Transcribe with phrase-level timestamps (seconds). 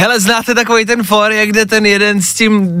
[0.00, 2.80] Hele, znáte takový ten for, jak jde ten jeden s tím...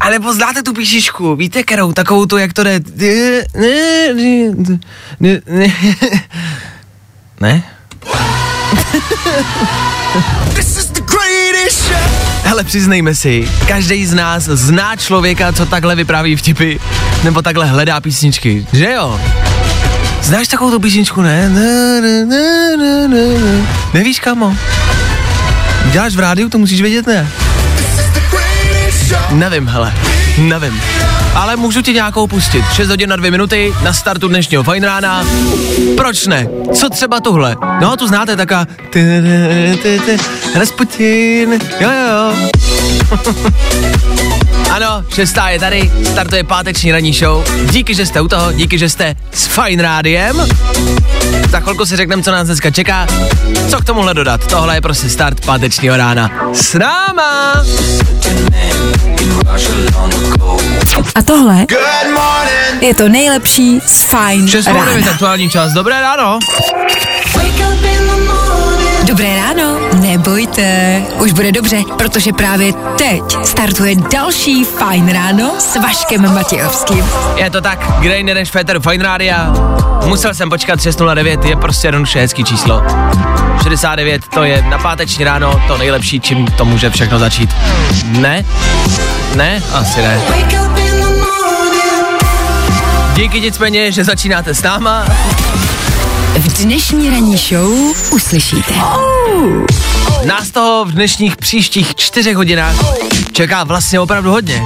[0.00, 2.80] A nebo znáte tu píšičku, víte kterou, takovou tu, jak to jde...
[7.40, 7.62] Ne?
[12.42, 16.78] Hele, přiznejme si, každý z nás zná člověka, co takhle vypráví vtipy,
[17.24, 19.20] nebo takhle hledá písničky, že jo?
[20.22, 21.48] Znáš takovou tu písničku, ne?
[21.48, 23.66] Ne, ne, ne, ne, ne.
[23.94, 24.56] Nevíš, kamo?
[25.92, 27.28] Děláš v rádiu, to musíš vědět, ne?
[29.30, 29.94] Nevím, hele,
[30.38, 30.80] nevím.
[31.34, 32.64] Ale můžu ti nějakou pustit.
[32.72, 35.24] 6 hodin na 2 minuty na startu dnešního fajn rána.
[35.96, 36.46] Proč ne?
[36.74, 37.56] Co třeba tuhle?
[37.80, 38.66] No, tu znáte taká...
[40.54, 41.58] Rasputin.
[41.80, 42.48] Jo, jo.
[44.70, 47.44] Ano, šestá je tady, startuje páteční ranní show.
[47.70, 50.46] Díky, že jste u toho, díky, že jste s Fine Rádiem.
[51.50, 53.06] Za chvilku si řekneme, co nás dneska čeká.
[53.70, 54.46] Co k tomuhle dodat?
[54.46, 56.30] Tohle je prostě start pátečního rána.
[56.52, 57.52] S náma!
[61.14, 61.66] A tohle
[62.80, 65.10] je to nejlepší z Fajn 6 rána.
[65.10, 65.72] aktuální čas.
[65.72, 66.38] Dobré ráno.
[69.04, 76.34] Dobré ráno, nebojte, už bude dobře, protože právě teď startuje další Fajn ráno s Vaškem
[76.34, 77.04] Matějovským.
[77.36, 79.52] Je to tak, kde jinde než Féteru Fine Rádia.
[80.04, 82.82] Musel jsem počkat 609, je prostě jednoduše hezký číslo.
[83.62, 87.50] 69, to je na páteční ráno to nejlepší, čím to může všechno začít.
[88.04, 88.44] Ne?
[89.34, 89.62] Ne?
[89.72, 90.20] Asi ne.
[93.14, 95.04] Díky nicméně, že začínáte s náma.
[96.38, 97.72] V dnešní ranní show
[98.12, 98.74] uslyšíte.
[100.28, 102.74] Nás toho v dnešních příštích čtyřech hodinách
[103.32, 104.62] čeká vlastně opravdu hodně.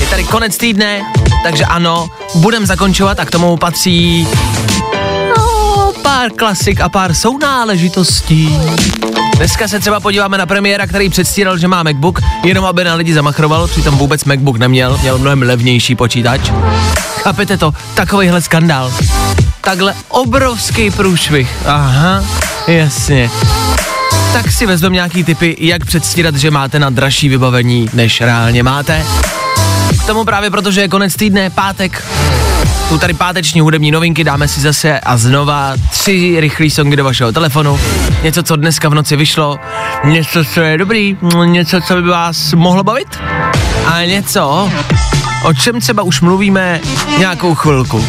[0.00, 1.02] Je tady konec týdne,
[1.42, 4.28] takže ano, budem zakončovat a k tomu patří
[5.36, 8.58] no, pár klasik a pár sounáležitostí.
[9.36, 13.14] Dneska se třeba podíváme na premiéra, který předstíral, že má MacBook, jenom aby na lidi
[13.14, 16.40] zamachroval, přitom vůbec MacBook neměl, měl mnohem levnější počítač.
[17.22, 17.72] Chápete to?
[17.94, 18.92] Takovýhle skandál.
[19.60, 21.56] Takhle obrovský průšvih.
[21.66, 22.24] Aha,
[22.66, 23.30] jasně
[24.34, 29.06] tak si vezmeme nějaký typy, jak předstírat, že máte na dražší vybavení, než reálně máte.
[30.02, 32.04] K tomu právě protože je konec týdne, pátek,
[32.88, 37.32] tu tady páteční hudební novinky, dáme si zase a znova tři rychlé songy do vašeho
[37.32, 37.80] telefonu.
[38.22, 39.58] Něco, co dneska v noci vyšlo,
[40.04, 43.18] něco, co je dobrý, něco, co by vás mohlo bavit
[43.86, 44.70] a něco,
[45.44, 46.80] o čem třeba už mluvíme
[47.18, 48.04] nějakou chvilku.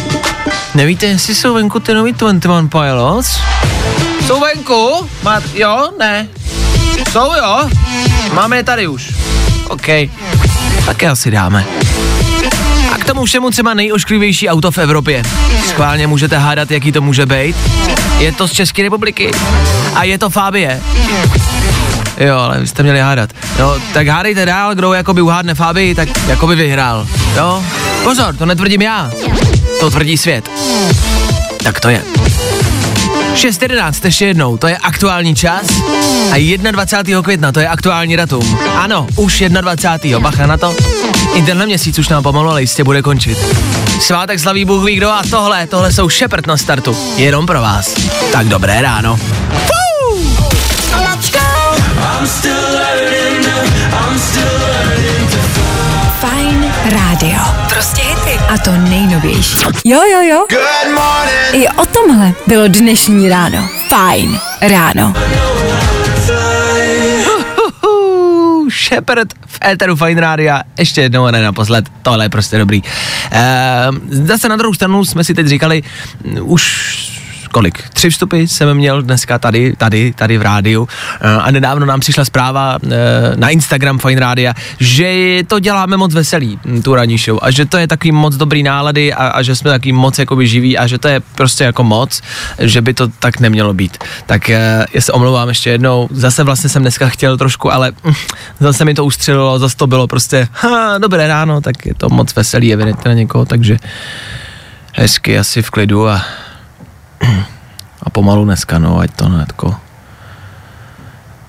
[0.75, 3.39] Nevíte, jestli jsou venku ty nový 21 Pilots?
[4.27, 5.09] Jsou venku?
[5.23, 5.89] Má, jo?
[5.99, 6.27] Ne.
[7.11, 7.69] Jsou jo?
[8.33, 9.13] Máme je tady už.
[9.67, 9.87] OK.
[10.85, 11.65] Tak je asi dáme.
[12.91, 15.23] A k tomu všemu třeba nejošklivější auto v Evropě.
[15.67, 17.55] Schválně můžete hádat, jaký to může být.
[18.17, 19.31] Je to z České republiky.
[19.95, 20.81] A je to Fabie.
[22.17, 23.29] Jo, ale vy jste měli hádat.
[23.59, 27.07] No, tak hádejte dál, kdo jakoby uhádne Fabii, tak jakoby vyhrál.
[27.35, 27.63] Jo?
[28.03, 29.11] Pozor, to netvrdím já.
[29.79, 30.49] To tvrdí svět.
[31.63, 32.03] Tak to je.
[33.35, 35.67] 6.11, ještě jednou, to je aktuální čas
[36.31, 37.21] a 21.
[37.21, 38.59] května, to je aktuální datum.
[38.75, 40.19] Ano, už 21.
[40.19, 40.75] bacha na to.
[41.33, 43.37] I tenhle měsíc už nám pomalu, ale jistě bude končit.
[43.99, 46.97] Svátek slaví Bůh ví kdo a tohle, tohle jsou Shepard na startu.
[47.17, 47.93] Jenom pro vás.
[48.31, 49.19] Tak dobré ráno.
[56.19, 57.64] Fajn rádio.
[57.75, 58.39] Prostě hity.
[58.49, 59.57] A to nejnovější.
[59.85, 60.45] Jo, jo, jo.
[61.53, 63.69] I o tomhle bylo dnešní ráno.
[63.87, 65.13] Fajn ráno.
[68.87, 72.83] Shepard v éteru Fine Rádia, ještě jednou a ne naposled, tohle je prostě dobrý.
[73.31, 75.83] Ehm, zase na druhou stranu jsme si teď říkali,
[76.23, 77.14] mm, už
[77.47, 77.89] kolik?
[77.89, 80.87] Tři vstupy jsem měl dneska tady, tady, tady v rádiu
[81.21, 82.87] eh, a nedávno nám přišla zpráva eh,
[83.35, 87.65] na Instagram Fine Rádia, že to děláme moc veselý, mm, tu ranní show a že
[87.65, 90.87] to je takový moc dobrý nálady a, a že jsme taky moc jakoby živí a
[90.87, 92.21] že to je prostě jako moc,
[92.59, 93.97] že by to tak nemělo být.
[94.25, 97.91] Tak eh, já se omlouvám ještě jednou, zase vlastně jsem dneska chtěl trošku, ale
[98.59, 102.35] zase mi to ustřelilo, zase to bylo prostě ha, dobré ráno, tak je to moc
[102.35, 103.77] veselý evidentně na někoho, takže
[104.93, 106.21] hezky asi v klidu a
[108.03, 109.75] a pomalu dneska, no, ať to netko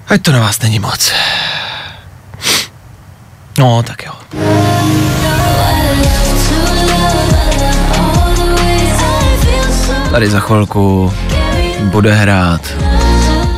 [0.06, 1.12] Ať to na vás není moc.
[3.58, 4.12] No, tak jo.
[10.10, 11.12] Tady za chvilku
[11.82, 12.60] bude hrát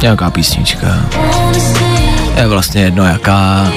[0.03, 0.87] nějaká písnička.
[2.37, 3.69] Je vlastně jedno jaká.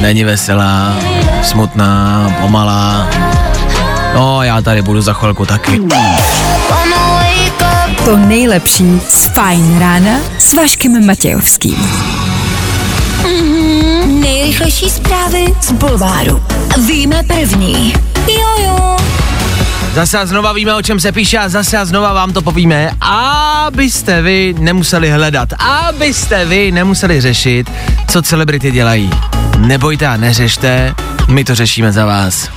[0.00, 0.96] Není veselá,
[1.42, 3.08] smutná, pomalá.
[4.14, 5.80] No, já tady budu za chvilku taky.
[8.04, 11.76] To nejlepší z Fajn rána s Vaškem Matějovským.
[14.06, 16.42] Nejrychlejší zprávy z Bulváru.
[16.86, 17.94] Víme první.
[18.28, 18.96] Jojo.
[19.94, 22.90] Zase a znova víme, o čem se píše a zase a znova vám to povíme,
[23.00, 27.70] abyste vy nemuseli hledat, abyste vy nemuseli řešit,
[28.08, 29.10] co celebrity dělají.
[29.58, 30.94] Nebojte a neřešte,
[31.28, 32.48] my to řešíme za vás.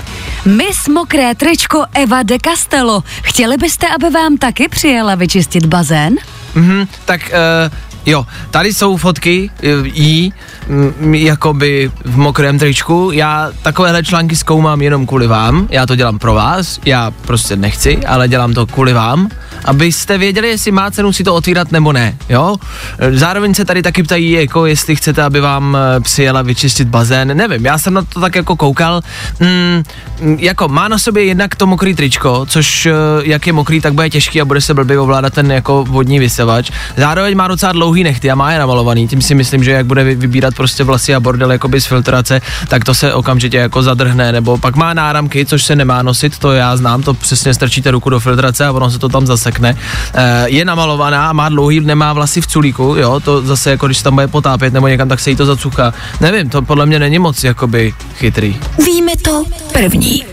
[0.45, 3.03] Miss Mokré tričko Eva de Castello.
[3.23, 6.15] Chtěli byste, aby vám taky přijela vyčistit bazén?
[6.55, 9.49] Mhm, tak uh, jo, tady jsou fotky
[9.79, 10.33] uh, jí,
[11.11, 13.11] jakoby v mokrém tričku.
[13.13, 17.97] Já takovéhle články zkoumám jenom kvůli vám, já to dělám pro vás, já prostě nechci,
[18.07, 19.29] ale dělám to kvůli vám,
[19.65, 22.55] abyste věděli, jestli má cenu si to otvírat nebo ne, jo.
[23.11, 27.65] Zároveň se tady taky ptají, jako jestli chcete, aby vám eh, přijela vyčistit bazén, nevím,
[27.65, 29.01] já jsem na to tak jako koukal,
[29.39, 29.83] mm,
[30.39, 32.91] jako má na sobě jednak to mokrý tričko, což eh,
[33.23, 36.71] jak je mokrý, tak bude těžký a bude se blbě ovládat ten jako vodní vysavač.
[36.97, 40.03] Zároveň má docela dlouhý nechty a má je namalovaný, tím si myslím, že jak bude
[40.03, 44.57] vybírat prostě vlasy a bordel jakoby z filtrace, tak to se okamžitě jako zadrhne, nebo
[44.57, 48.19] pak má náramky, což se nemá nosit, to já znám, to přesně strčíte ruku do
[48.19, 49.77] filtrace a ono se to tam zasekne.
[50.13, 54.13] E, je namalovaná, má dlouhý, nemá vlasy v culíku, jo, to zase jako když tam
[54.13, 55.93] bude potápět nebo někam, tak se jí to zacuchá.
[56.21, 58.59] Nevím, to podle mě není moc jakoby chytrý.
[58.85, 59.43] Víme to
[59.73, 60.23] první.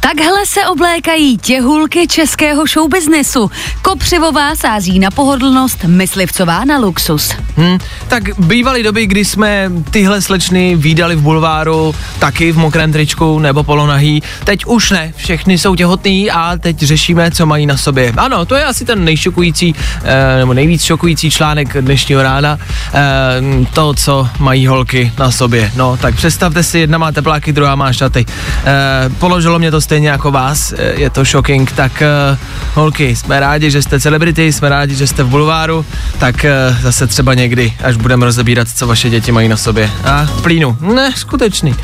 [0.00, 3.50] Takhle se oblékají těhulky českého showbiznesu.
[3.82, 7.32] Kopřivová sází na pohodlnost, myslivcová na luxus.
[7.56, 13.38] Hmm, tak bývaly doby, kdy jsme tyhle slečny výdali v bulváru, taky v mokrém tričku
[13.38, 14.22] nebo polonahý.
[14.44, 18.12] Teď už ne, všechny jsou těhotný a teď řešíme, co mají na sobě.
[18.16, 19.74] Ano, to je asi ten nejšokující,
[20.04, 22.58] eh, nebo nejvíc šokující článek dnešního rána.
[22.94, 25.72] Eh, to, co mají holky na sobě.
[25.76, 28.26] No, tak představte si, jedna má tepláky, druhá má šaty.
[28.64, 32.38] Eh, položilo mě to stejně jako vás, eh, je to shocking, tak uh,
[32.74, 35.84] holky, jsme rádi, že jste celebrity, jsme rádi, že jste v bulváru,
[36.18, 39.90] tak uh, zase třeba někdy, až budeme rozebírat, co vaše děti mají na sobě.
[40.04, 41.74] A plínu, ne, skutečný.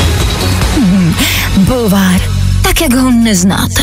[0.74, 1.14] Hmm,
[1.56, 2.20] bulvár,
[2.62, 3.82] tak jak ho neznáte.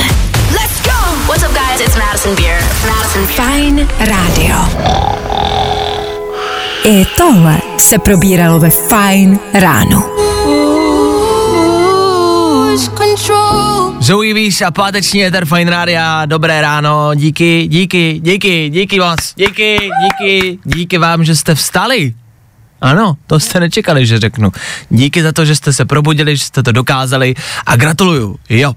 [0.52, 1.16] Let's go!
[1.28, 1.88] What's up, guys?
[1.88, 2.64] It's Madison Beer.
[2.88, 3.36] Madison Beer.
[3.36, 4.56] Fajn rádio.
[6.84, 10.04] I tohle se probíralo ve Fajn ráno.
[14.04, 19.78] Zoe Víš a páteční Ether Fine Rádia, dobré ráno, díky, díky, díky, díky moc, díky,
[20.04, 22.14] díky, díky vám, že jste vstali.
[22.82, 24.52] Ano, to jste nečekali, že řeknu.
[24.90, 27.36] Díky za to, že jste se probudili, že jste to dokázali
[27.66, 28.74] a gratuluju, jo.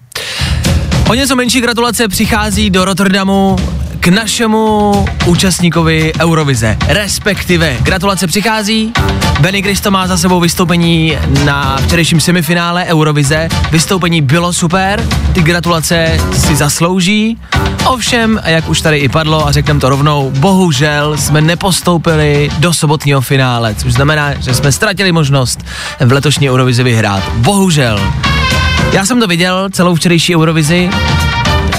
[1.09, 3.57] O něco menší gratulace přichází do Rotterdamu
[4.01, 4.93] k našemu
[5.27, 8.93] účastníkovi Eurovize, respektive gratulace přichází.
[9.41, 13.49] Benny Kristo má za sebou vystoupení na včerejším semifinále Eurovize.
[13.71, 17.39] Vystoupení bylo super, ty gratulace si zaslouží.
[17.85, 23.21] Ovšem, jak už tady i padlo a řekneme to rovnou, bohužel jsme nepostoupili do sobotního
[23.21, 25.65] finále, což znamená, že jsme ztratili možnost
[26.01, 27.23] v letošní Eurovizi vyhrát.
[27.37, 28.01] Bohužel.
[28.93, 30.91] Já jsem to viděl, celou včerejší Eurovizi,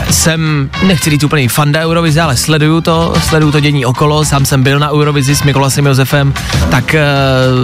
[0.09, 4.63] jsem, nechci říct úplný fanda Eurovize, ale sleduju to, sleduju to dění okolo, sám jsem
[4.63, 6.33] byl na Eurovizi s Mikolasem Josefem,
[6.71, 6.95] tak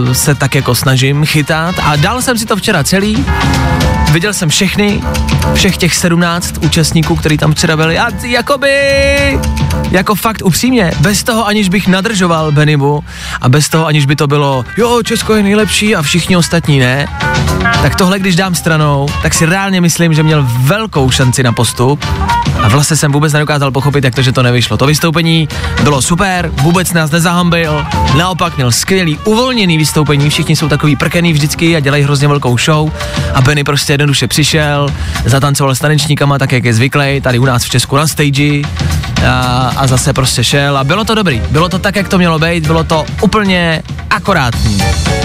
[0.06, 1.76] uh, se tak jako snažím chytat.
[1.84, 3.26] A dal jsem si to včera celý,
[4.12, 5.02] viděl jsem všechny,
[5.54, 8.00] všech těch 17 účastníků, kteří tam včera byli.
[8.00, 8.70] A jakoby,
[9.92, 13.04] jako fakt upřímně, bez toho aniž bych nadržoval Benimu
[13.42, 17.08] a bez toho aniž by to bylo, jo, Česko je nejlepší a všichni ostatní ne,
[17.82, 22.06] tak tohle když dám stranou, tak si reálně myslím, že měl velkou šanci na postup
[22.64, 24.78] a vlastně jsem vůbec nedokázal pochopit, jak to, že to nevyšlo.
[24.78, 25.48] To vystoupení
[25.84, 27.86] bylo super, vůbec nás nezahambil,
[28.18, 32.92] naopak měl skvělý, uvolněný vystoupení, všichni jsou takový prkený vždycky a dělají hrozně velkou show
[33.34, 34.90] a Benny prostě jednoduše přišel,
[35.26, 38.62] zatancoval s tanečníkama tak, jak je zvyklý, tady u nás v Česku na stage
[39.28, 42.40] a, a zase prostě šel a bylo to dobrý, bylo to tak, jak to mělo
[42.40, 44.78] být, bylo to úplně akorátní.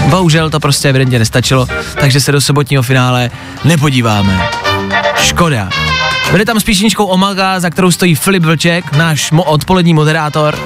[0.09, 1.67] Bohužel to prostě evidentně nestačilo,
[1.99, 3.31] takže se do sobotního finále
[3.63, 4.49] nepodíváme.
[5.15, 5.69] Škoda.
[6.31, 10.59] Byli tam s píšničkou Omaga, za kterou stojí Filip Vlček, náš mo- odpolední moderátor.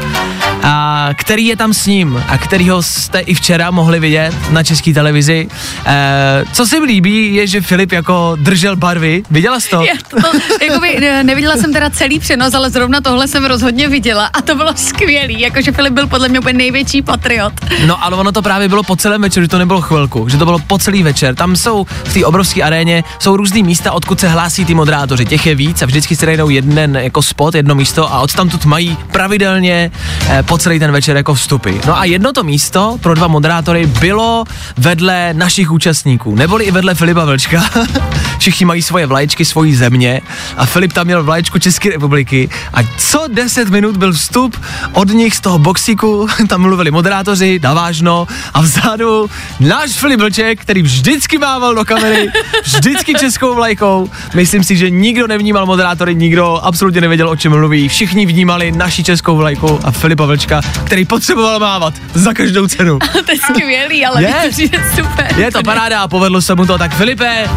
[0.63, 4.93] A který je tam s ním a kterýho jste i včera mohli vidět na české
[4.93, 5.47] televizi.
[5.85, 9.23] E, co se mi líbí, je, že Filip jako držel barvy.
[9.31, 9.81] Viděla jsi to?
[9.81, 10.17] Já to
[10.65, 14.55] jakoby, ne- neviděla jsem teda celý přenos, ale zrovna tohle jsem rozhodně viděla a to
[14.55, 17.53] bylo skvělý, jakože Filip byl podle mě úplně největší patriot.
[17.85, 20.45] No ale ono to právě bylo po celém večeru, že to nebylo chvilku, že to
[20.45, 21.35] bylo po celý večer.
[21.35, 25.25] Tam jsou v té obrovské aréně, jsou různý místa, odkud se hlásí ty moderátoři.
[25.25, 28.97] Těch je víc a vždycky si najdou jeden jako spot, jedno místo a odtamtud mají
[29.11, 29.91] pravidelně
[30.29, 31.71] eh, po celý ten večer jako vstupy.
[31.87, 34.43] No a jedno to místo pro dva moderátory bylo
[34.77, 37.63] vedle našich účastníků, neboli i vedle Filipa Vlčka.
[38.37, 40.21] Všichni mají svoje vlaječky, svojí země
[40.57, 45.35] a Filip tam měl vlaječku České republiky a co 10 minut byl vstup od nich
[45.35, 49.29] z toho boxíku, tam mluvili moderátoři, navážno a vzadu
[49.59, 52.27] náš Filip Vlček, který vždycky mával do kamery,
[52.63, 54.09] vždycky českou vlajkou.
[54.33, 57.89] Myslím si, že nikdo nevnímal moderátory, nikdo absolutně nevěděl, o čem mluví.
[57.89, 60.42] Všichni vnímali naši českou vlajku a Filipa Vlčka,
[60.83, 62.99] který potřeboval mávat za každou cenu.
[63.25, 64.33] To je skvělý, ale Je.
[64.33, 65.27] to přijde super.
[65.37, 66.77] Je to paráda a povedlo se mu to.
[66.77, 67.49] Tak Filipe,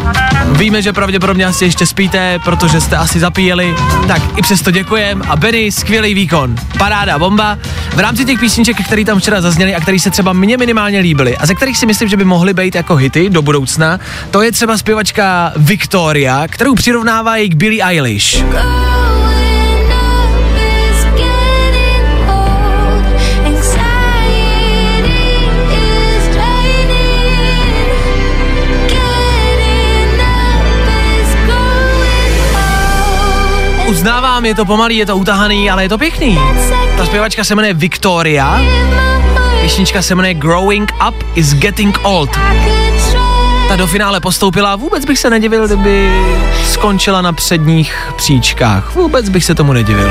[0.53, 3.75] víme, že pravděpodobně asi ještě spíte, protože jste asi zapíjeli.
[4.09, 5.23] Tak i přesto děkujem.
[5.29, 6.55] A Benny, skvělý výkon.
[6.79, 7.59] Paráda, bomba.
[7.95, 11.37] V rámci těch písniček, které tam včera zazněly a které se třeba mně minimálně líbily
[11.37, 14.01] a ze kterých si myslím, že by mohly být jako hity do budoucna,
[14.31, 18.45] to je třeba zpěvačka Victoria, kterou přirovnávají k Billie Eilish.
[34.47, 36.39] Je to pomalý, je to utahaný, ale je to pěkný.
[36.97, 38.61] Ta zpěvačka se jmenuje Victoria,
[39.63, 42.31] písnička se jmenuje Growing Up is Getting Old.
[43.69, 46.23] Ta do finále postoupila a vůbec bych se nedivil, kdyby
[46.65, 48.95] skončila na předních příčkách.
[48.95, 50.11] Vůbec bych se tomu nedivil.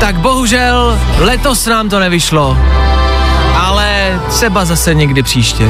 [0.00, 2.58] Tak bohužel letos nám to nevyšlo,
[3.58, 5.68] ale třeba zase někdy příště.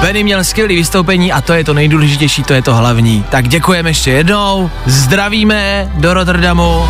[0.00, 3.24] Benny měl skvělý vystoupení a to je to nejdůležitější, to je to hlavní.
[3.30, 6.88] Tak děkujeme ještě jednou, zdravíme do Rotterdamu.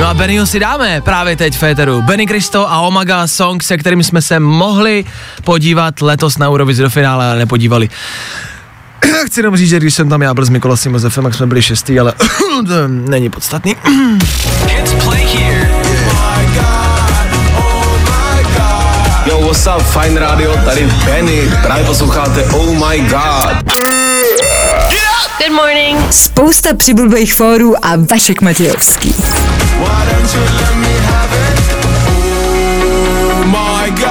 [0.00, 2.02] No a Bennyho si dáme právě teď v Féteru.
[2.02, 5.04] Benny Kristo a Omaga Song, se kterým jsme se mohli
[5.44, 7.88] podívat letos na Eurovizi do finále, ale nepodívali.
[9.26, 11.62] Chci jenom říct, že když jsem tam já byl s Mikolasem Josefem, jak jsme byli
[11.62, 12.12] šestý, ale
[12.66, 13.76] to není podstatný.
[19.64, 23.72] What's up, Fine Radio, tady Benny, právě posloucháte Oh My God.
[25.38, 26.12] Good morning.
[26.12, 29.14] Spousta přibulbých fórů a Vašek Matějovský.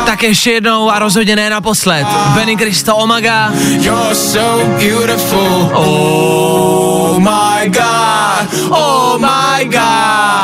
[0.05, 2.07] Tak ještě jednou a rozhodně ne naposled.
[2.35, 3.53] Benny Kristo Omaga.
[3.69, 5.71] You're so beautiful.
[5.73, 10.41] Oh my God, oh my God.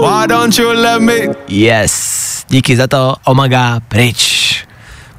[0.00, 1.14] Why don't you let me?
[1.48, 2.21] Yes,
[2.52, 4.54] díky za to, Omaga, pryč.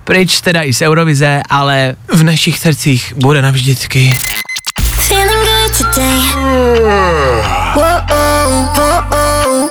[0.04, 4.18] Pryč teda i z Eurovize, ale v našich srdcích bude navždycky.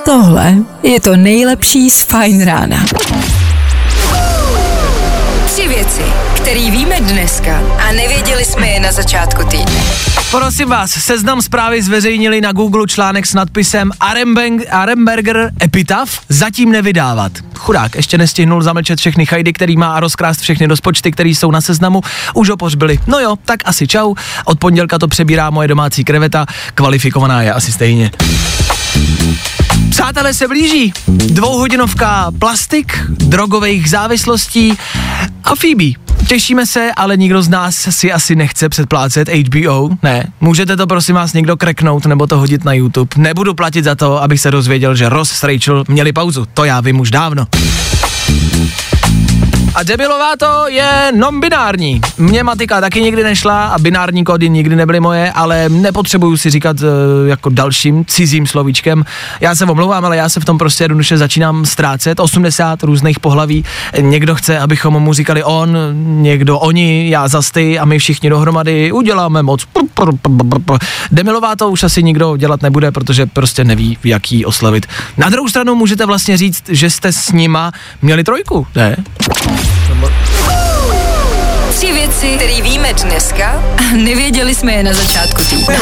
[0.05, 2.85] Tohle je to nejlepší z Fine rána.
[5.45, 6.01] Tři věci,
[6.43, 9.83] které víme dneska a nevěděli jsme je na začátku týdne.
[10.31, 17.31] Prosím vás, seznam zprávy zveřejnili na Google článek s nadpisem Arembeng, Aremberger Epitaph zatím nevydávat.
[17.55, 21.61] Chudák, ještě nestihnul zamlčet všechny chajdy, který má a rozkrást všechny rozpočty, které jsou na
[21.61, 22.01] seznamu,
[22.33, 22.99] už ho pohřbili.
[23.07, 26.45] No jo, tak asi čau, od pondělka to přebírá moje domácí kreveta,
[26.75, 28.11] kvalifikovaná je asi stejně.
[29.89, 30.93] Přátelé se blíží.
[31.07, 34.77] Dvouhodinovka plastik, drogových závislostí
[35.43, 36.02] a Phoebe.
[36.27, 39.89] Těšíme se, ale nikdo z nás si asi nechce předplácet HBO.
[40.03, 43.09] Ne, můžete to prosím vás někdo kreknout nebo to hodit na YouTube.
[43.17, 46.45] Nebudu platit za to, abych se dozvěděl, že Ross s Rachel měli pauzu.
[46.53, 47.47] To já vím už dávno.
[49.75, 52.01] A debilová to je non-binární.
[52.17, 56.77] Mně matika taky nikdy nešla a binární kódy nikdy nebyly moje, ale nepotřebuju si říkat
[56.81, 56.87] uh,
[57.27, 59.05] jako dalším cizím slovíčkem.
[59.41, 62.19] Já se omlouvám, ale já se v tom prostě jednoduše začínám ztrácet.
[62.19, 63.65] 80 různých pohlaví.
[63.99, 65.77] Někdo chce, abychom mu říkali on,
[66.21, 69.67] někdo oni, já zas ty a my všichni dohromady uděláme moc.
[71.11, 74.85] Demilová to už asi nikdo dělat nebude, protože prostě neví, jak jí oslavit.
[75.17, 78.95] Na druhou stranu můžete vlastně říct, že jste s nima měli trojku, ne?
[81.69, 85.77] Tři věci, které víme dneska a nevěděli jsme je na začátku týdne.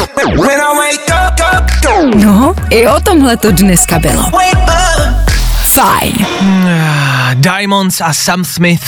[2.14, 4.30] No, i o tomhle to dneska bylo.
[5.64, 6.26] Fajn.
[7.34, 8.82] Diamonds a Sam Smith.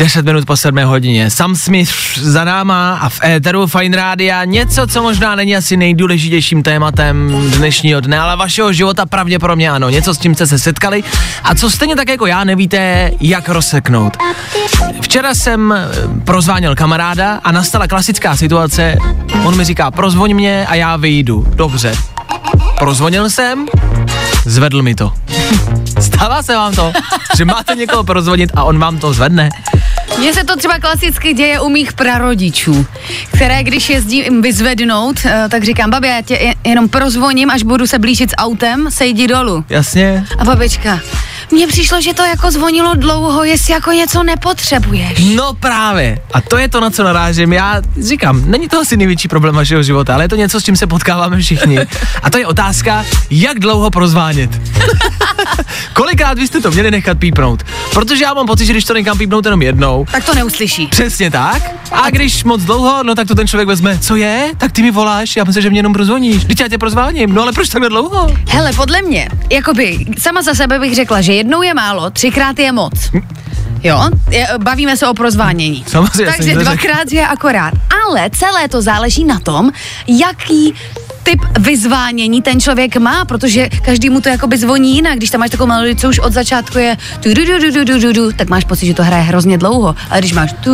[0.00, 1.30] 10 minut po 7 hodině.
[1.30, 6.62] Sam Smith za náma a v éteru Fine Rádia něco, co možná není asi nejdůležitějším
[6.62, 9.88] tématem dnešního dne, ale vašeho života pravděpodobně ano.
[9.88, 11.04] Něco, s čím jste se setkali
[11.44, 14.16] a co stejně tak jako já nevíte, jak rozseknout.
[15.00, 15.88] Včera jsem eh,
[16.24, 18.96] prozvánil kamaráda a nastala klasická situace.
[19.44, 21.46] On mi říká, prozvoň mě a já vyjdu.
[21.54, 21.94] Dobře.
[22.78, 23.66] Prozvonil jsem,
[24.44, 25.12] zvedl mi to.
[26.00, 26.92] Stává se vám to,
[27.36, 29.48] že máte někoho prozvonit a on vám to zvedne?
[30.18, 32.86] Mně se to třeba klasicky děje u mých prarodičů,
[33.34, 37.86] které když jezdím vyzvednout, eh, tak říkám, babě, já tě je- jenom prozvoním, až budu
[37.86, 39.64] se blížit s autem, sejdi dolů.
[39.68, 40.24] Jasně.
[40.38, 41.00] A babička,
[41.52, 45.18] mně přišlo, že to jako zvonilo dlouho, jestli jako něco nepotřebuješ.
[45.34, 46.18] No právě.
[46.32, 47.52] A to je to, na co narážím.
[47.52, 50.76] Já říkám, není to asi největší problém vašeho života, ale je to něco, s čím
[50.76, 51.78] se potkáváme všichni.
[52.22, 54.50] A to je otázka, jak dlouho prozvánět.
[55.92, 57.62] Kolikrát byste to měli nechat pípnout?
[57.94, 60.86] Protože já mám pocit, že když to nechám pípnout jenom jednou, Tak to neuslyší.
[60.86, 61.62] Přesně tak.
[61.92, 63.98] A když moc dlouho, no tak to ten člověk vezme.
[63.98, 64.52] Co je?
[64.58, 66.44] Tak ty mi voláš, já myslím, že mě jenom prozvoníš.
[66.44, 67.34] Teď já tě prozváním.
[67.34, 68.36] No ale proč takhle dlouho?
[68.48, 72.72] Hele, podle mě, jakoby, sama za sebe bych řekla, že jednou je málo, třikrát je
[72.72, 72.92] moc.
[73.82, 75.84] Jo, je, bavíme se o prozvánění.
[75.86, 77.72] Samozřejmě, Takže dvakrát je akorát.
[78.06, 79.70] Ale celé to záleží na tom,
[80.08, 80.74] jaký
[81.22, 85.16] typ vyzvánění ten člověk má, protože každý mu to jakoby zvoní jinak.
[85.16, 87.84] Když tam máš takovou melodii, co už od začátku je tu du du du du
[87.84, 89.94] du du du, tak máš pocit, že to hraje hrozně dlouho.
[90.10, 90.70] Ale když máš tu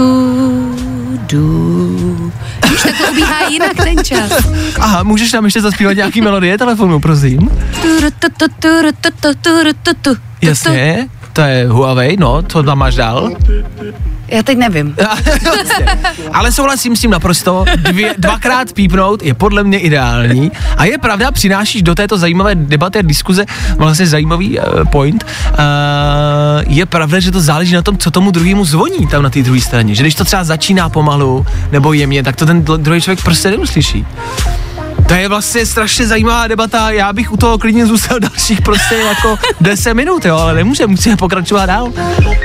[1.27, 2.33] du,
[2.71, 4.33] víš, tak to ubíhá jinak ten čas.
[4.79, 7.51] Aha, můžeš nám ještě zaspívat nějaký melodie telefonu, prosím?
[10.43, 13.31] Jasně, to je Huawei, no, co tam máš dál?
[14.29, 14.97] Já teď nevím.
[16.33, 21.31] Ale souhlasím s tím naprosto, Dvě, dvakrát pípnout je podle mě ideální a je pravda,
[21.31, 23.45] přinášíš do této zajímavé debaty a diskuze
[23.77, 25.25] vlastně zajímavý uh, point.
[25.25, 25.59] Uh,
[26.67, 29.61] je pravda, že to záleží na tom, co tomu druhému zvoní tam na té druhé
[29.61, 29.95] straně.
[29.95, 34.07] Že když to třeba začíná pomalu nebo jemně, tak to ten druhý člověk prostě neuslyší.
[35.09, 39.39] To je vlastně strašně zajímavá debata, já bych u toho klidně zůstal dalších prostě jako
[39.61, 41.93] 10 minut, jo, ale nemůžeme, musíme pokračovat dál.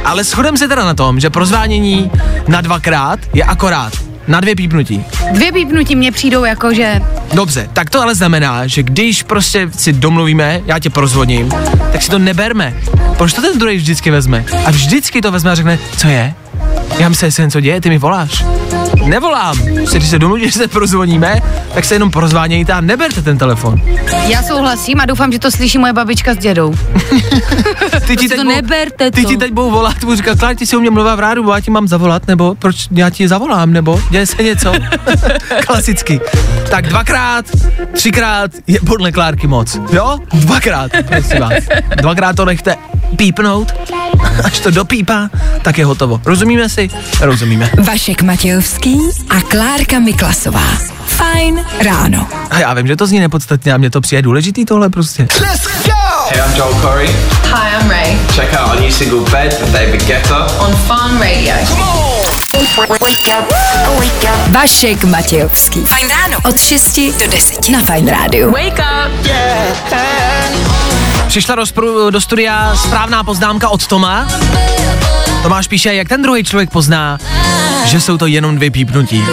[0.05, 2.11] Ale shodem se teda na tom, že prozvánění
[2.47, 3.93] na dvakrát je akorát
[4.27, 5.05] na dvě pípnutí.
[5.31, 7.01] Dvě pípnutí mě přijdou jako, že
[7.33, 11.51] Dobře, tak to ale znamená, že když prostě si domluvíme, já tě prozvoním,
[11.91, 12.73] tak si to neberme.
[13.17, 14.45] Proč to ten druhý vždycky vezme?
[14.65, 16.33] A vždycky to vezme a řekne, co je?
[16.99, 18.45] Já myslím, že se něco děje, ty mi voláš.
[19.11, 19.57] Nevolám.
[19.75, 21.41] Prostě, Když se domluví, že se prozvoníme,
[21.73, 23.81] tak se jenom prozvánějte a neberte ten telefon.
[24.27, 26.73] já souhlasím a doufám, že to slyší moje babička s dědou.
[28.07, 29.29] Ty Prostě to neberte ty to.
[29.29, 31.59] ti teď budou volat, budu říkat, Klár, ty si u mě mluvá v rádu, já
[31.59, 34.73] ti mám zavolat, nebo proč já ti zavolám, nebo děje se něco.
[35.65, 36.21] Klasicky.
[36.69, 37.45] Tak dvakrát,
[37.93, 39.79] třikrát je podle Klárky moc.
[39.91, 40.17] Jo?
[40.33, 41.53] Dvakrát, prosím vás.
[42.01, 42.75] Dvakrát to nechte
[43.17, 43.73] pípnout,
[44.43, 45.29] až to dopípá,
[45.61, 46.21] tak je hotovo.
[46.25, 46.89] Rozumíme si?
[47.21, 47.69] Rozumíme.
[47.83, 48.97] Vašek Matějovský
[49.29, 50.63] a Klárka Miklasová.
[51.05, 52.27] Fajn ráno.
[52.49, 55.27] A já vím, že to zní nepodstatně a mně to přijde důležitý tohle prostě.
[56.29, 57.07] Hey, I'm Joel Corey.
[57.43, 60.45] Hi, I'm Ray Check out our new single Bed with David Guetta.
[60.59, 61.55] on Farm Radio.
[64.49, 65.81] Vašek Matějovský.
[65.85, 66.37] Fajn ráno.
[66.49, 68.51] Od 6 do 10 na Fajn rádiu.
[68.51, 70.30] Wake up!
[71.31, 74.27] Přišla do, spru, do studia správná poznámka od Toma.
[75.43, 77.17] Tomáš píše, jak ten druhý člověk pozná,
[77.85, 79.23] že jsou to jenom dvě pípnutí.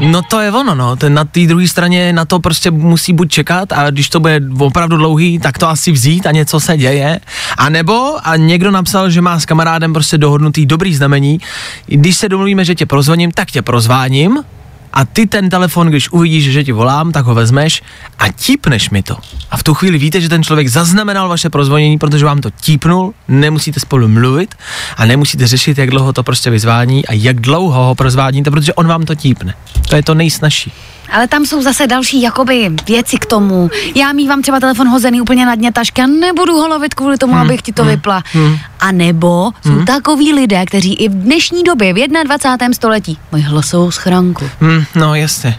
[0.00, 0.96] No to je ono, no.
[0.96, 4.40] Ten na té druhé straně na to prostě musí buď čekat a když to bude
[4.58, 7.20] opravdu dlouhý, tak to asi vzít a něco se děje.
[7.58, 11.40] A nebo a někdo napsal, že má s kamarádem prostě dohodnutý dobrý znamení.
[11.86, 14.44] Když se domluvíme, že tě prozvoním, tak tě prozváním
[14.92, 17.82] a ty ten telefon, když uvidíš, že ti volám, tak ho vezmeš
[18.18, 19.16] a típneš mi to.
[19.50, 23.14] A v tu chvíli víte, že ten člověk zaznamenal vaše prozvonění, protože vám to típnul,
[23.28, 24.54] nemusíte spolu mluvit
[24.96, 28.86] a nemusíte řešit, jak dlouho to prostě vyzvání a jak dlouho ho prozváníte, protože on
[28.86, 29.54] vám to típne.
[29.88, 30.72] To je to nejsnažší.
[31.12, 33.70] Ale tam jsou zase další jakoby věci k tomu.
[33.94, 37.32] Já mývám třeba telefon hozený úplně na dně tašky a nebudu ho lovit kvůli tomu,
[37.32, 37.42] hmm.
[37.42, 38.22] abych ti to vypla.
[38.32, 38.56] Hmm.
[38.80, 39.84] A nebo jsou hmm.
[39.84, 42.74] takoví lidé, kteří i v dnešní době, v 21.
[42.74, 44.50] století, mají hlasovou schránku.
[44.60, 45.58] Hmm, no jasně.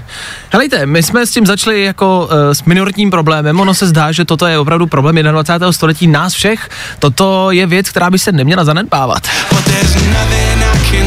[0.52, 3.60] Helejte, my jsme s tím začali jako uh, s minoritním problémem.
[3.60, 5.72] Ono se zdá, že toto je opravdu problém 21.
[5.72, 6.70] století nás všech.
[7.00, 9.28] Toto je věc, která by se neměla zanedbávat.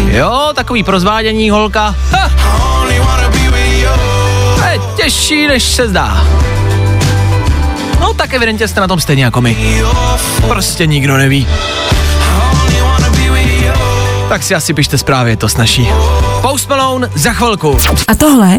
[0.08, 1.94] Jo, takový prozvádění holka.
[2.10, 2.30] Ha,
[4.96, 6.26] těžší, než se zdá.
[8.00, 9.82] No tak evidentně jste na tom stejně jako my.
[10.48, 11.46] Prostě nikdo neví.
[14.28, 15.88] Tak si asi pište zprávy, je to snaží.
[16.44, 17.78] Post Malone za chvilku.
[18.08, 18.58] A tohle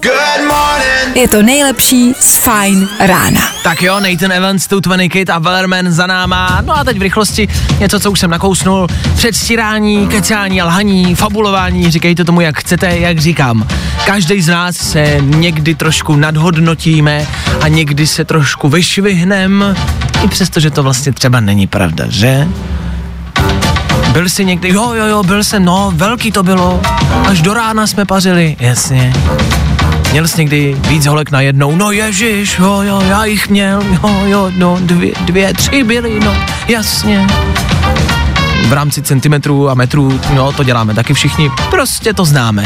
[1.15, 3.41] je to nejlepší z Fine rána.
[3.63, 6.61] Tak jo, Nathan Evans, tu 20 Kid a Wellerman za náma.
[6.65, 7.47] No a teď v rychlosti
[7.79, 8.87] něco, co už jsem nakousnul.
[9.15, 13.67] Předstírání, kecání lhaní, fabulování, říkejte tomu, jak chcete, jak říkám.
[14.05, 17.27] Každý z nás se někdy trošku nadhodnotíme
[17.61, 19.75] a někdy se trošku vyšvihnem,
[20.23, 22.47] i přesto, že to vlastně třeba není pravda, že?
[24.15, 26.81] Byl jsi někdy, jo, jo, jo, byl jsem, no, velký to bylo,
[27.27, 29.13] až do rána jsme pařili, jasně.
[30.11, 31.75] Měl jsi někdy víc holek na jednou?
[31.75, 36.35] No ježiš, jo, jo, já jich měl, jo, jo, no, dvě, dvě tři byly, no,
[36.67, 37.27] jasně.
[38.67, 42.65] V rámci centimetrů a metrů, no, to děláme taky všichni, prostě to známe.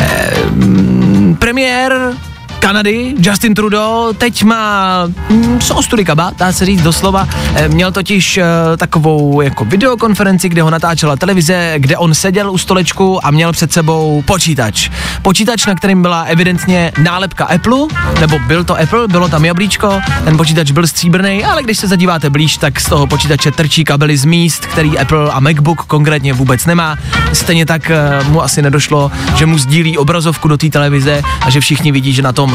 [0.00, 2.12] Ehm, premiér
[2.58, 7.28] Kanady, Justin Trudeau, teď má mm, ostudy kaba, dá se říct doslova.
[7.54, 8.44] E, měl totiž e,
[8.76, 13.72] takovou jako videokonferenci, kde ho natáčela televize, kde on seděl u stolečku a měl před
[13.72, 14.90] sebou počítač.
[15.22, 17.78] Počítač, na kterým byla evidentně nálepka Apple,
[18.20, 22.30] nebo byl to Apple, bylo tam jablíčko, ten počítač byl stříbrný, ale když se zadíváte
[22.30, 26.66] blíž, tak z toho počítače trčí kabely z míst, který Apple a MacBook konkrétně vůbec
[26.66, 26.96] nemá.
[27.32, 31.60] Stejně tak e, mu asi nedošlo, že mu sdílí obrazovku do té televize a že
[31.60, 32.47] všichni vidí, že na tom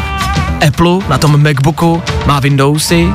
[0.64, 3.12] Apple, na tom MacBooku má Windowsy,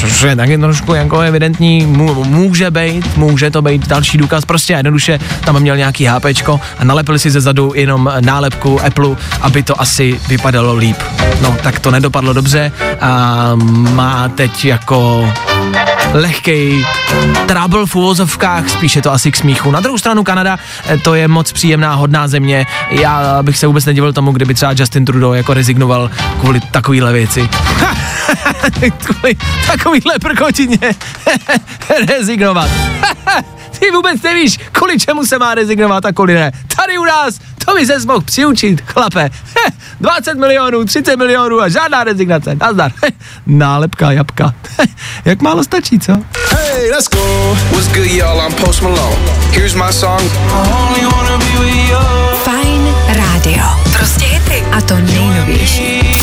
[0.00, 4.72] což je taky trošku jako evidentní, Mů- může být, může to být další důkaz, prostě
[4.72, 9.80] jednoduše tam měl nějaký HPčko a nalepil si ze zadu jenom nálepku Apple, aby to
[9.80, 10.96] asi vypadalo líp.
[11.42, 13.50] No, tak to nedopadlo dobře a
[13.94, 15.28] má teď jako
[16.12, 16.86] lehkej
[17.46, 19.70] trouble v uvozovkách, spíše to asi k smíchu.
[19.70, 20.58] Na druhou stranu Kanada,
[20.88, 22.66] eh, to je moc příjemná, hodná země.
[22.90, 27.48] Já bych se vůbec nedivil tomu, kdyby třeba Justin Trudeau jako rezignoval kvůli takovýhle věci.
[29.04, 29.36] kvůli
[29.88, 30.78] takovýhle prkotině
[32.08, 32.70] rezignovat.
[33.78, 36.52] Ty vůbec nevíš, kvůli čemu se má rezignovat a kvůli ne.
[36.76, 39.30] Tady u nás, to by se mohl přiučit, chlape.
[40.00, 42.54] 20 milionů, 30 milionů a žádná rezignace.
[42.54, 42.92] Nazdar.
[43.46, 44.54] Nálepka jabka.
[45.24, 46.12] Jak málo stačí, co?
[46.12, 47.56] Hey, let's go.
[47.70, 48.40] What's good, y'all?
[48.40, 49.16] I'm Post Malone.
[49.52, 50.22] Here's my song.
[52.44, 53.64] Fine rádio.
[53.96, 54.64] Prostě hity.
[54.72, 56.14] A to nejnovější.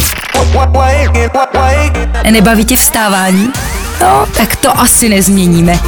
[2.31, 3.49] Nebaví tě vstávání?
[4.01, 5.79] No, tak to asi nezměníme.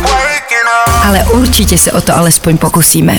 [1.04, 3.18] Ale určitě se o to alespoň pokusíme.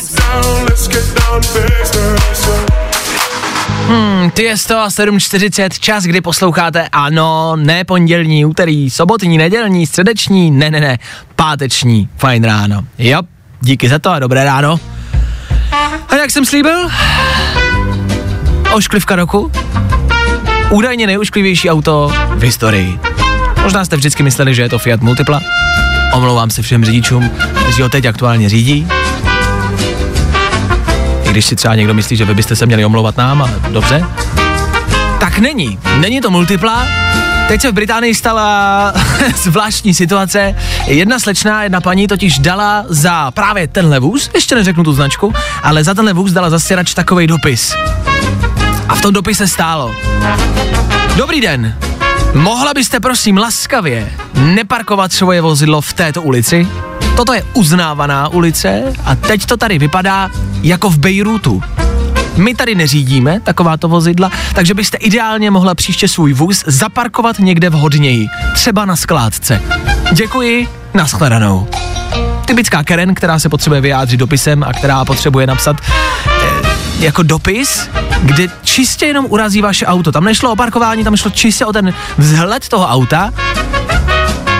[3.88, 10.50] Hmm, ty je to 7.40, čas, kdy posloucháte, ano, ne pondělní, úterý, sobotní, nedělní, středeční,
[10.50, 10.98] ne, ne, ne,
[11.36, 12.84] páteční, fajn ráno.
[12.98, 13.20] Jo,
[13.60, 14.80] díky za to a dobré ráno.
[16.08, 16.88] A jak jsem slíbil?
[18.72, 19.50] Ošklivka roku?
[20.70, 22.98] Údajně nejušklivější auto v historii.
[23.62, 25.40] Možná jste vždycky mysleli, že je to Fiat Multipla.
[26.12, 27.30] Omlouvám se všem řidičům,
[27.62, 28.88] kteří ho teď aktuálně řídí.
[31.24, 34.04] I když si třeba někdo myslí, že vy byste se měli omlouvat nám, ale dobře.
[35.20, 35.78] Tak není.
[36.00, 36.86] Není to Multipla.
[37.48, 38.92] Teď se v Británii stala
[39.42, 40.54] zvláštní situace.
[40.86, 45.84] Jedna slečna, jedna paní totiž dala za právě tenhle vůz, ještě neřeknu tu značku, ale
[45.84, 47.74] za tenhle vůz dala zastěrač takový dopis.
[48.88, 49.94] A v tom dopise stálo.
[51.16, 51.74] Dobrý den.
[52.34, 56.68] Mohla byste prosím laskavě neparkovat svoje vozidlo v této ulici?
[57.16, 60.30] Toto je uznávaná ulice a teď to tady vypadá
[60.62, 61.62] jako v Bejrutu.
[62.36, 68.28] My tady neřídíme takováto vozidla, takže byste ideálně mohla příště svůj vůz zaparkovat někde vhodněji,
[68.54, 69.62] třeba na skládce.
[70.12, 71.68] Děkuji, nashledanou.
[72.44, 75.76] Typická Karen, která se potřebuje vyjádřit dopisem a která potřebuje napsat
[76.98, 77.88] jako dopis,
[78.22, 80.12] kde čistě jenom urazí vaše auto.
[80.12, 83.32] Tam nešlo o parkování, tam šlo čistě o ten vzhled toho auta.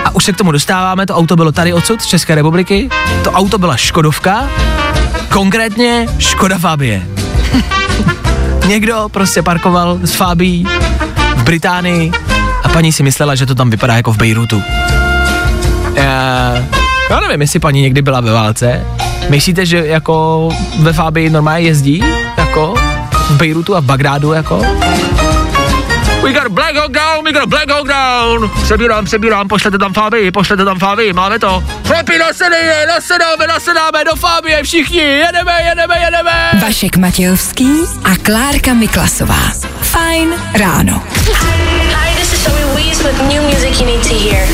[0.05, 2.89] A už se k tomu dostáváme, to auto bylo tady odsud, z České republiky.
[3.23, 4.49] To auto byla Škodovka,
[5.29, 7.07] konkrétně Škoda Fabie.
[8.67, 10.67] Někdo prostě parkoval s Fabí
[11.35, 12.11] v Británii
[12.63, 14.63] a paní si myslela, že to tam vypadá jako v Bejrutu.
[15.95, 16.53] Já,
[17.09, 18.85] já nevím, jestli paní někdy byla ve válce.
[19.29, 20.49] Myslíte, že jako
[20.79, 22.03] ve Fábii normálně jezdí?
[22.49, 22.73] Jako
[23.13, 24.61] v Bejrutu a v Bagrádu jako?
[26.23, 28.51] We got Black Hawk down, we got Black Hawk down.
[28.63, 31.63] Přebírám, přebírám, pošlete tam Fábii, pošlete tam Fábii, máme to.
[31.87, 36.51] Chlapi, nasedejte, nasedáme, nasedáme do Fábie všichni, jedeme, jedeme, jedeme.
[36.61, 37.71] Vašek Matějovský
[38.03, 39.51] a Klárka Miklasová.
[39.81, 41.03] Fajn ráno.
[41.93, 44.47] Hi, this is Zoe Wees with new music you need to hear.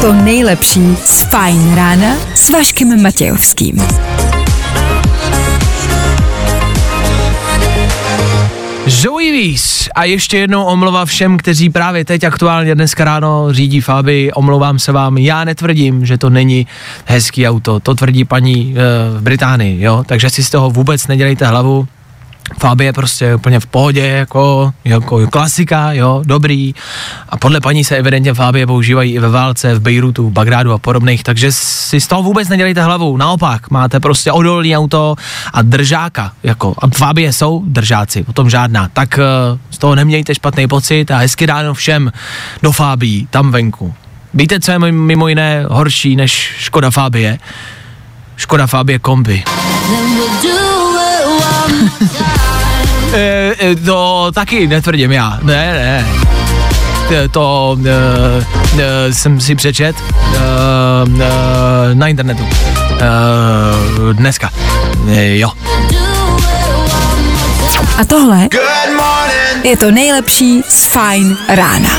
[0.00, 3.76] To nejlepší z Fajn rána s Vaškem Matějovským.
[8.86, 14.32] Zoe Weiss a ještě jednou omluva všem, kteří právě teď aktuálně dneska ráno řídí Faby,
[14.32, 16.66] omlouvám se vám, já netvrdím, že to není
[17.04, 21.46] hezký auto, to tvrdí paní e, v Británii, jo, takže si z toho vůbec nedělejte
[21.46, 21.88] hlavu,
[22.58, 26.74] Fabi je prostě úplně v pohodě, jako, jako klasika, jo, dobrý.
[27.28, 30.78] A podle paní se evidentně Fabie používají i ve válce, v Bejrutu, v Bagrádu a
[30.78, 33.16] podobných, takže si z toho vůbec nedělejte hlavu.
[33.16, 35.16] Naopak, máte prostě odolný auto
[35.52, 38.88] a držáka, jako, a Fabie jsou držáci, o tom žádná.
[38.92, 42.12] Tak uh, z toho nemějte špatný pocit a hezky ráno všem
[42.62, 43.94] do Fábí, tam venku.
[44.34, 47.38] Víte, co je mimo jiné horší než Škoda Fabie?
[48.36, 49.44] Škoda Fabie kombi.
[53.16, 56.06] E, e, to taky netvrdím já, ne, ne.
[57.08, 60.38] To, to e, e, jsem si přečet e,
[61.22, 62.46] e, na internetu.
[62.50, 64.50] E, dneska.
[65.08, 65.52] E, jo.
[67.98, 68.48] A tohle
[69.62, 71.90] je to nejlepší z Fine rána.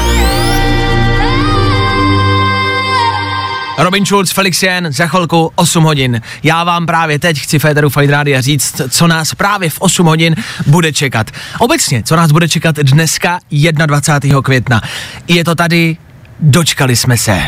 [3.78, 6.22] Robin Schulz, Felix Jen, za chvilku 8 hodin.
[6.44, 10.36] Já vám právě teď chci Federu Fight Radio říct, co nás právě v 8 hodin
[10.68, 11.32] bude čekat.
[11.60, 13.40] Obecně, co nás bude čekat dneska
[13.86, 14.42] 21.
[14.42, 14.82] května.
[15.28, 15.98] Je to tady,
[16.40, 17.42] dočkali jsme se.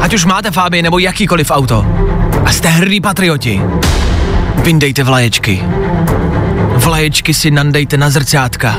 [0.00, 1.86] Ať už máte Fáby nebo jakýkoliv auto
[2.44, 3.62] a jste hrdí patrioti,
[4.54, 5.64] vyndejte vlaječky.
[6.74, 8.76] Vlaječky si nandejte na zrcátka.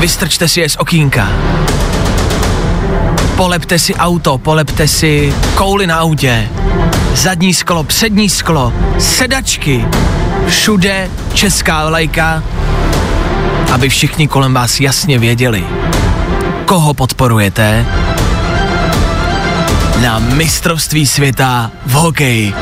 [0.00, 1.28] Vystrčte si je z okýnka
[3.38, 6.48] polepte si auto, polepte si kouly na autě,
[7.14, 9.84] zadní sklo, přední sklo, sedačky,
[10.48, 12.42] všude česká vlajka,
[13.72, 15.64] aby všichni kolem vás jasně věděli,
[16.64, 17.86] koho podporujete
[20.02, 22.54] na mistrovství světa v hokeji.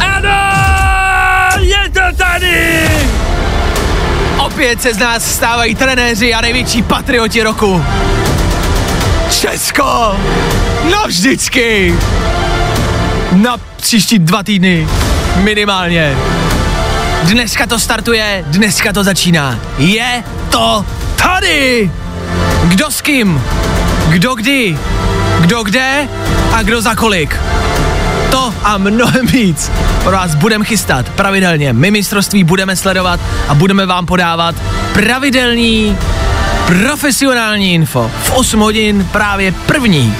[0.00, 2.88] Ano, je to tady!
[4.38, 7.84] Opět se z nás stávají trenéři a největší patrioti roku.
[9.30, 10.16] Česko!
[10.90, 11.94] Navždycky!
[13.32, 14.88] Na příští dva týdny.
[15.36, 16.16] Minimálně.
[17.22, 19.58] Dneska to startuje, dneska to začíná.
[19.78, 20.84] Je to
[21.16, 21.90] tady!
[22.64, 23.42] Kdo s kým?
[24.08, 24.78] Kdo kdy?
[25.40, 26.08] Kdo kde?
[26.52, 27.36] A kdo za kolik?
[28.30, 29.70] To a mnohem víc
[30.02, 31.72] pro vás budeme chystat pravidelně.
[31.72, 34.54] My mistrovství budeme sledovat a budeme vám podávat
[34.92, 35.96] pravidelný
[36.66, 38.10] profesionální info.
[38.22, 40.14] V 8 hodin právě první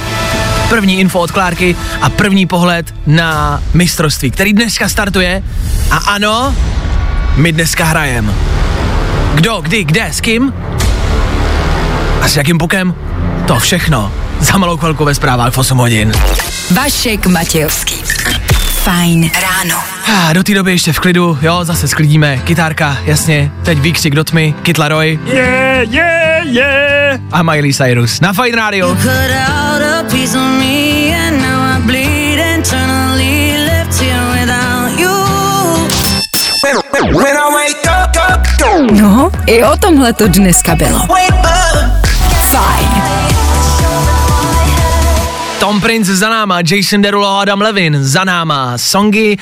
[0.69, 5.43] první info od Klárky a první pohled na mistrovství, který dneska startuje.
[5.91, 6.55] A ano,
[7.37, 8.35] my dneska hrajem.
[9.35, 10.53] Kdo, kdy, kde, s kým?
[12.23, 12.95] A s jakým pukem?
[13.47, 16.13] To všechno za malou chvilku ve zprávách v 8 hodin.
[16.71, 17.95] Vašek Matějovský.
[18.83, 19.83] Fajn ráno.
[20.15, 22.39] A do té doby ještě v klidu, jo, zase sklidíme.
[22.45, 25.19] Kytárka, jasně, teď výkřik do tmy, Kytlaroj.
[25.27, 27.19] Yeah, yeah, yeah.
[27.33, 28.97] A Miley Cyrus na Fajn Radio.
[38.93, 40.99] No, i o tomhle to dneska bylo.
[42.51, 43.26] Fajn.
[45.59, 49.37] Tom Prince za náma, Jason Derulo, Adam Levin za náma, songy,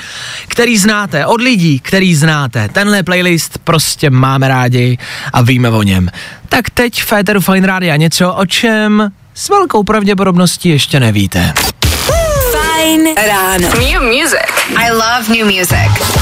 [0.47, 2.69] který znáte, od lidí, který znáte.
[2.69, 4.97] Tenhle playlist prostě máme rádi
[5.33, 6.09] a víme o něm.
[6.49, 11.53] Tak teď v Féteru Fine Radio něco, o čem s velkou pravděpodobností ještě nevíte.
[12.51, 13.69] Fajn ráno.
[13.69, 14.51] New music.
[14.77, 16.15] I love new music.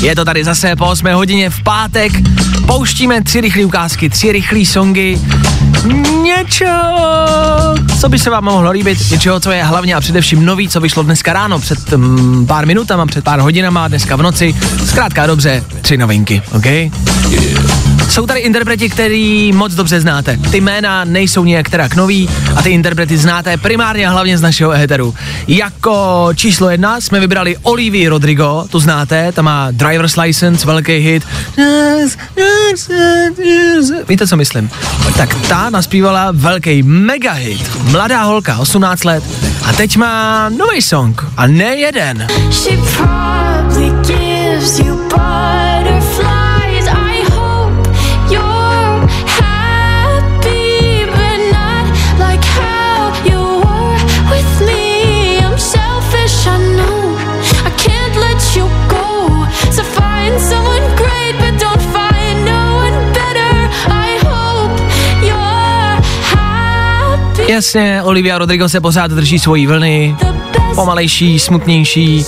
[0.00, 2.12] Je to tady zase po 8 hodině v pátek.
[2.66, 5.18] Pouštíme tři rychlé ukázky, tři rychlé songy.
[6.22, 6.66] Něco,
[8.00, 11.02] co by se vám mohlo líbit, něčeho, co je hlavně a především nový, co vyšlo
[11.02, 14.54] dneska ráno, před um, pár minutama, před pár hodinama, dneska v noci.
[14.84, 16.66] Zkrátka dobře, tři novinky, OK?
[18.08, 20.38] Jsou tady interpreti, který moc dobře znáte.
[20.50, 24.72] Ty jména nejsou nějak teda nový a ty interprety znáte primárně a hlavně z našeho
[24.72, 25.14] éteru.
[25.48, 31.22] Jako číslo jedna jsme vybrali Olivii Rodrigo, tu znáte, ta má Driver's License, velký hit.
[34.08, 34.70] Víte, co myslím?
[35.16, 37.76] Tak ta naspívala velký mega hit.
[37.92, 39.24] Mladá holka, 18 let.
[39.64, 41.24] A teď má nový song.
[41.36, 42.26] A ne jeden.
[42.50, 42.80] She
[67.48, 70.16] Jasně, Olivia Rodrigo se pořád drží svojí vlny.
[70.74, 72.24] Pomalejší, smutnější.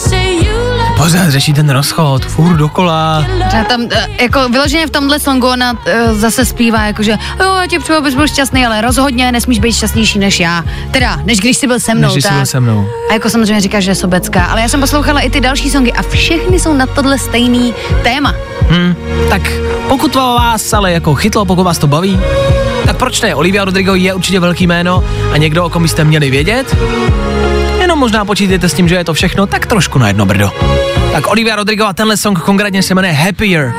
[0.96, 3.26] Pořád řeší ten rozchod, furt dokola.
[3.48, 5.78] Třeba tam, eh, jako vyloženě v tomhle songu ona uh,
[6.18, 10.18] zase zpívá, jakože jo, já tě přeju, abys byl šťastný, ale rozhodně nesmíš být šťastnější
[10.18, 10.64] než já.
[10.90, 12.32] Teda, než když jsi byl se mnou, Než jsi tak.
[12.36, 12.88] byl se mnou.
[13.10, 15.92] A jako samozřejmě říkáš, že je sobecká, ale já jsem poslouchala i ty další songy
[15.92, 18.34] a všechny jsou na tohle stejný téma.
[18.70, 18.94] Hmm,
[19.30, 19.42] tak
[19.88, 22.20] pokud vás ale jako chytlo, pokud vás to baví,
[22.88, 23.34] tak proč ne?
[23.34, 26.76] Olivia Rodrigo je určitě velký jméno a někdo, o kom byste měli vědět.
[27.80, 30.50] Jenom možná počítejte s tím, že je to všechno tak trošku na jedno brdo.
[31.12, 33.72] Tak Olivia Rodrigo a tenhle song konkrétně se jmenuje Happier.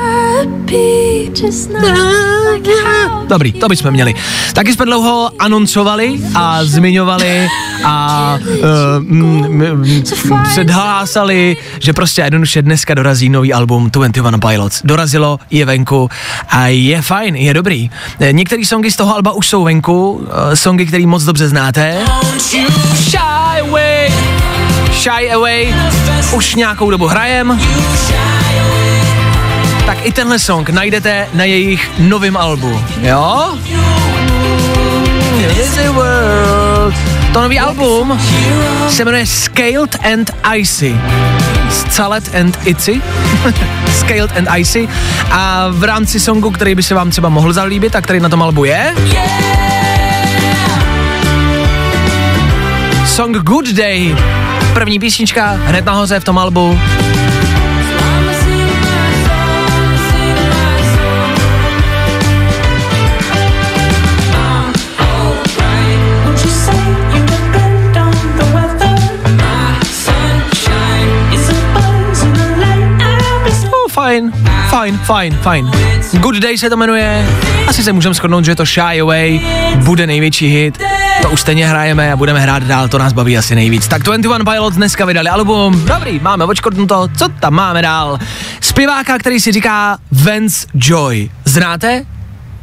[3.27, 4.13] Dobrý, to bychom měli.
[4.53, 7.47] Taky jsme dlouho anoncovali a zmiňovali
[7.85, 8.57] a uh,
[8.99, 10.03] mm, mm,
[10.43, 14.81] předhlásali, že prostě jednoduše dneska dorazí nový album 21 Pilots.
[14.83, 16.09] Dorazilo, je venku
[16.49, 17.89] a je fajn, je dobrý.
[18.19, 21.97] Eh, Některé songy z toho alba už jsou venku, uh, songy, které moc dobře znáte.
[24.93, 25.75] Shy away,
[26.33, 27.59] už nějakou dobu hrajem.
[29.89, 33.57] Tak i tenhle song najdete na jejich novém albu, jo?
[37.33, 38.19] To nový album
[38.89, 40.95] se jmenuje Scaled and Icy.
[41.69, 43.01] Scalet and Icy.
[43.99, 44.89] Scaled and Icy.
[45.31, 48.43] A v rámci songu, který by se vám třeba mohl zalíbit a který na tom
[48.43, 48.95] albu je...
[53.05, 54.15] Song Good Day.
[54.73, 56.79] První písnička hned nahoře v tom albu.
[73.99, 74.31] Fajn,
[74.69, 75.71] fajn, fajn, fajn.
[76.19, 77.27] Good Day se to jmenuje.
[77.67, 79.41] Asi se můžeme shodnout, že to Shy Away
[79.75, 80.79] bude největší hit.
[81.21, 83.87] To už stejně hrajeme a budeme hrát dál, to nás baví asi nejvíc.
[83.87, 85.85] Tak 21 Pilots dneska vydali album.
[85.85, 88.19] Dobrý, máme očkodnuto, co tam máme dál?
[88.61, 91.29] Zpěváka, který si říká Vance Joy.
[91.45, 92.05] Znáte?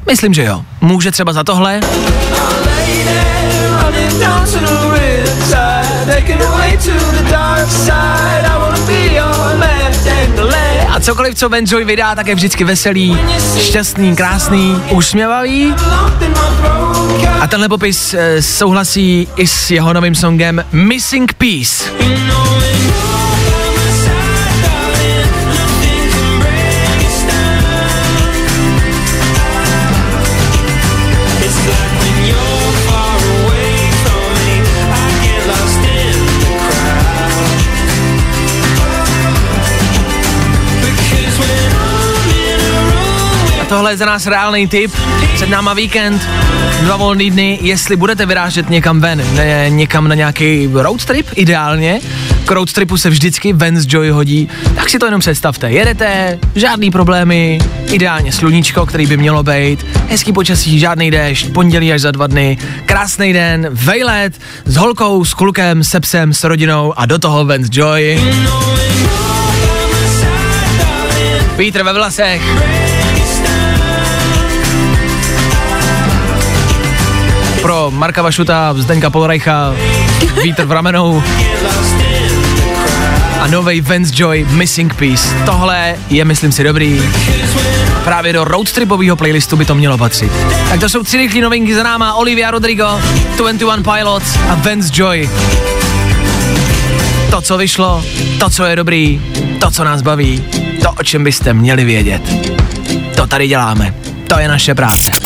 [0.06, 0.62] Myslím, že jo.
[0.80, 1.80] Může třeba za tohle.
[10.96, 13.18] A cokoliv, co Ben Joy vydá, tak je vždycky veselý,
[13.58, 15.74] šťastný, krásný, usměvavý.
[17.40, 21.84] A tenhle popis e, souhlasí i s jeho novým songem Missing Piece.
[43.68, 44.92] Tohle je za nás reálný tip.
[45.34, 46.28] Před náma víkend,
[46.80, 52.00] dva volný dny, jestli budete vyrážet někam ven, ne, někam na nějaký road trip, ideálně,
[52.44, 55.70] k road tripu se vždycky Vans Joy hodí, tak si to jenom představte.
[55.70, 57.58] Jedete, žádný problémy,
[57.92, 62.58] ideálně sluníčko, který by mělo být, hezký počasí, žádný déšť, pondělí až za dva dny,
[62.86, 64.32] krásný den, vejlet,
[64.64, 68.20] s holkou, s klukem, se psem, s rodinou a do toho Vans Joy.
[71.56, 72.42] Vítr ve vlasech,
[77.66, 79.74] pro Marka Vašuta, Zdeňka Polreicha,
[80.42, 81.22] Vítr v ramenou
[83.40, 85.34] a novej Vance Joy Missing Piece.
[85.44, 87.02] Tohle je, myslím si, dobrý.
[88.04, 90.32] Právě do roadtripového playlistu by to mělo patřit.
[90.68, 92.14] Tak to jsou tři rychlé novinky za náma.
[92.14, 93.00] Olivia Rodrigo,
[93.36, 95.30] 21 Pilots a Vance Joy.
[97.30, 98.04] To, co vyšlo,
[98.40, 99.20] to, co je dobrý,
[99.60, 100.44] to, co nás baví,
[100.82, 102.22] to, o čem byste měli vědět.
[103.16, 103.94] To tady děláme.
[104.26, 105.25] To je naše práce.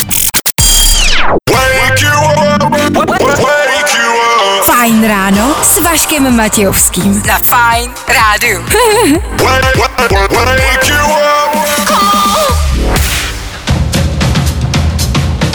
[5.00, 7.14] Fajn ráno s Vaškem Matějovským.
[7.14, 8.64] Za Fajn rádu.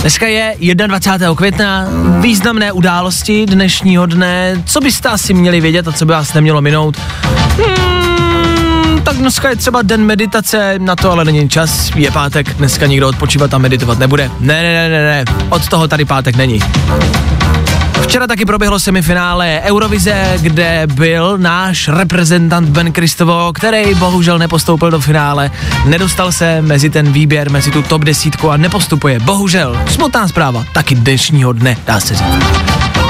[0.02, 0.56] Dneska je
[0.88, 1.36] 21.
[1.36, 1.88] května,
[2.20, 4.64] významné události dnešního dne.
[4.66, 6.98] Co byste asi měli vědět a co by vás nemělo minout?
[6.98, 12.86] Hmm, tak dneska je třeba den meditace, na to ale není čas, je pátek, dneska
[12.86, 14.32] nikdo odpočívat a meditovat nebude.
[14.40, 16.60] Ne, ne, ne, ne, ne, od toho tady pátek není.
[18.06, 25.00] Včera taky proběhlo semifinále Eurovize, kde byl náš reprezentant Ben Kristovo, který bohužel nepostoupil do
[25.00, 25.52] finále.
[25.86, 29.20] Nedostal se mezi ten výběr, mezi tu top desítku a nepostupuje.
[29.20, 29.82] Bohužel.
[29.88, 30.66] Smutná zpráva.
[30.74, 32.26] Taky dnešního dne, dá se říct.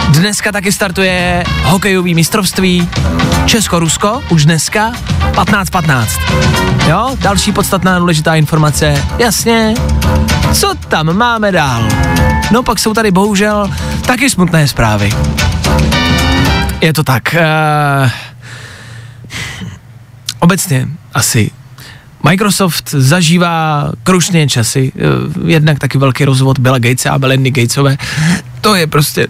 [0.10, 2.90] Dneska taky startuje hokejový mistrovství
[3.46, 4.92] Česko-Rusko, už dneska
[5.32, 6.06] 15-15.
[6.88, 9.04] Jo, další podstatná důležitá informace.
[9.18, 9.74] Jasně,
[10.54, 11.84] co tam máme dál?
[12.52, 13.70] No pak jsou tady bohužel
[14.06, 15.10] taky smutné zprávy.
[16.82, 17.36] Je to tak.
[17.36, 18.10] Uh,
[20.40, 21.52] obecně asi
[22.24, 27.98] Microsoft zažívá krušné časy, uh, jednak taky velký rozvod Billa Gatesa a Belindy Gatesové.
[28.62, 29.28] To je prostě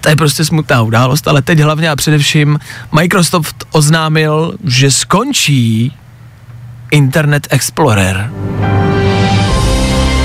[0.00, 2.58] to je prostě smutná událost, ale teď hlavně a především
[2.92, 5.92] Microsoft oznámil, že skončí
[6.90, 8.30] Internet Explorer.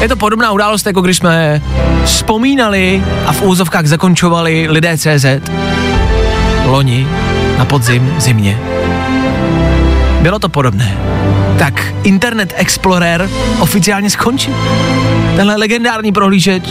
[0.02, 1.62] Je to podobná událost, jako když jsme
[2.06, 5.26] vzpomínali a v úzovkách zakončovali lidé CZ
[6.66, 7.08] loni
[7.58, 8.58] na podzim, zimě.
[10.22, 10.97] Bylo to podobné.
[11.60, 13.30] Tak Internet Explorer
[13.60, 14.52] oficiálně skončí.
[15.36, 16.64] Tenhle legendární prohlížeč,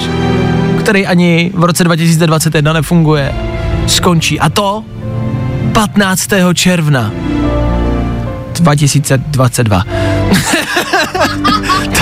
[0.80, 3.34] který ani v roce 2021 nefunguje,
[3.86, 4.40] skončí.
[4.40, 4.84] A to
[5.72, 6.30] 15.
[6.54, 7.12] června
[8.60, 9.84] 2022.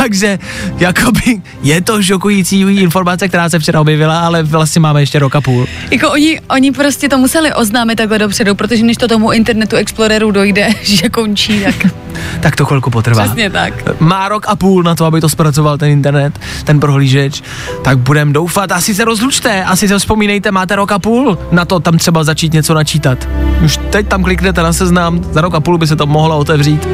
[0.06, 0.38] Takže
[0.78, 5.40] jakoby je to šokující informace, která se včera objevila, ale vlastně máme ještě rok a
[5.40, 5.66] půl.
[5.90, 10.30] Jako oni, oni prostě to museli oznámit takhle dopředu, protože než to tomu internetu Exploreru
[10.30, 11.74] dojde, že končí, tak...
[12.40, 13.24] tak to chvilku potrvá.
[13.24, 14.00] Přesně tak.
[14.00, 17.42] Má rok a půl na to, aby to zpracoval ten internet, ten prohlížeč,
[17.84, 18.72] tak budem doufat.
[18.72, 22.52] Asi se rozlučte, asi se vzpomínejte, máte rok a půl na to tam třeba začít
[22.52, 23.28] něco načítat.
[23.64, 26.88] Už teď tam kliknete na seznam, za rok a půl by se to mohlo otevřít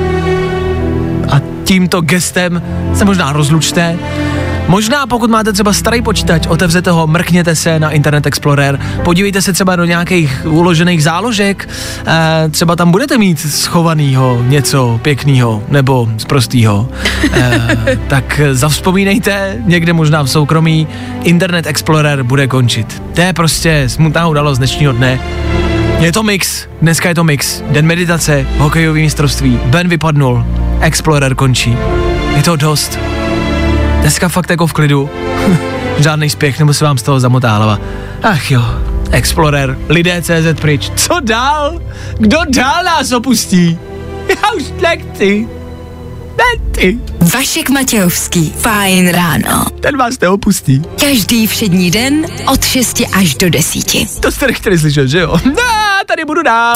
[1.72, 2.62] tímto gestem
[2.94, 3.98] se možná rozlučte.
[4.68, 9.52] Možná pokud máte třeba starý počítač, otevřete ho, mrkněte se na Internet Explorer, podívejte se
[9.52, 11.68] třeba do nějakých uložených záložek,
[12.06, 16.88] e, třeba tam budete mít schovanýho něco pěkného nebo zprostýho.
[17.32, 20.88] E, tak zavzpomínejte, někde možná v soukromí,
[21.22, 23.02] Internet Explorer bude končit.
[23.14, 25.20] To je prostě smutná událost dnešního dne.
[26.02, 27.62] Je to mix, dneska je to mix.
[27.70, 30.44] Den meditace, hokejový mistrovství, Ben vypadnul,
[30.80, 31.76] Explorer končí.
[32.36, 32.98] Je to dost.
[34.00, 35.10] Dneska fakt jako v klidu.
[35.98, 37.78] Žádný spěch, nebo se vám z toho zamotá hlava.
[38.22, 38.62] Ach jo,
[39.10, 40.90] Explorer, lidé CZ pryč.
[40.96, 41.80] Co dál?
[42.18, 43.78] Kdo dál nás opustí?
[44.28, 45.48] Já už nechci.
[46.36, 46.98] Nechci.
[47.34, 48.54] Vašek Matějovský.
[48.58, 49.66] Fajn ráno.
[49.80, 50.82] Ten vás neopustí.
[51.00, 54.20] Každý všední den od 6 až do 10.
[54.20, 55.36] To jste nechtěli slyšet, že jo?
[55.44, 55.62] No,
[56.06, 56.74] tady budu dál.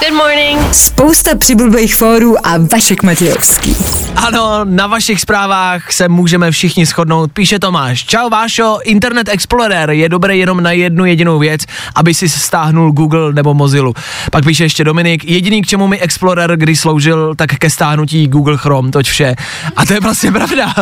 [0.00, 0.74] Good morning.
[0.74, 3.76] Spousta přibulbých fórů a Vašek Matějovský.
[4.16, 7.32] Ano, na vašich zprávách se můžeme všichni shodnout.
[7.32, 8.04] Píše Tomáš.
[8.04, 11.60] Čau Vášo, Internet Explorer je dobrý jenom na jednu jedinou věc,
[11.94, 13.92] aby si stáhnul Google nebo Mozilla.
[14.32, 18.49] Pak píše ještě Dominik, jediný k čemu mi Explorer kdy sloužil, tak ke stáhnutí Google
[18.56, 19.34] Chrome, toť vše.
[19.76, 20.74] A to je vlastně pravda.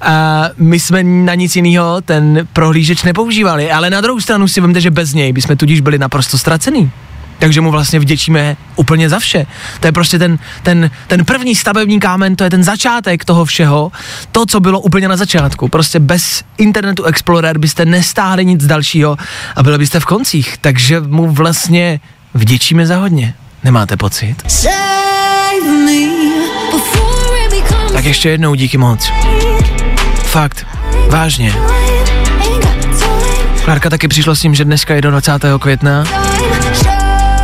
[0.00, 4.80] A my jsme na nic jiného ten prohlížeč nepoužívali, ale na druhou stranu si vemte,
[4.80, 6.90] že bez něj bychom tudíž byli naprosto ztracený
[7.42, 9.46] takže mu vlastně vděčíme úplně za vše.
[9.80, 13.92] To je prostě ten, ten, ten první stavební kámen, to je ten začátek toho všeho,
[14.32, 15.68] to, co bylo úplně na začátku.
[15.68, 19.16] Prostě bez internetu Explorer byste nestáhli nic dalšího
[19.56, 22.00] a byli byste v koncích, takže mu vlastně
[22.34, 23.34] vděčíme za hodně.
[23.64, 24.36] Nemáte pocit?
[27.92, 29.12] Tak ještě jednou díky moc.
[30.14, 30.66] Fakt,
[31.08, 31.54] vážně.
[33.64, 35.32] Klárka taky přišla s tím, že dneska je do 20.
[35.60, 36.04] května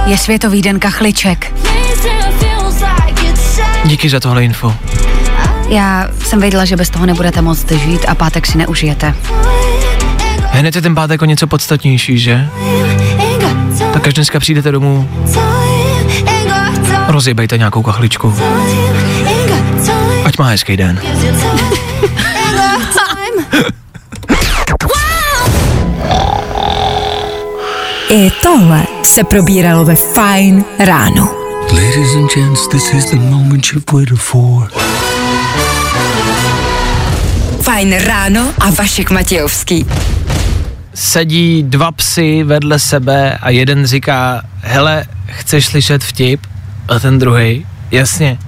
[0.06, 1.54] Je Světový den kachliček.
[3.84, 4.74] Díky za tohle info.
[5.68, 9.14] Já jsem věděla, že bez toho nebudete moct žít a pátek si neužijete.
[10.50, 12.48] Hned je ten pátek o něco podstatnější, že?
[13.92, 15.08] Tak až dneska přijdete domů,
[17.08, 18.34] rozjebejte nějakou kachličku.
[20.24, 21.00] Ať má hezký den.
[28.10, 31.28] I tohle se probíralo ve Fajn ráno.
[31.72, 34.70] Ladies and gents, this is the moment you've waited for.
[37.62, 39.86] Fajn ráno a Vašek Matějovský.
[40.94, 46.46] Sedí dva psy vedle sebe a jeden říká, hele, chceš slyšet vtip?
[46.88, 48.38] A ten druhý, jasně,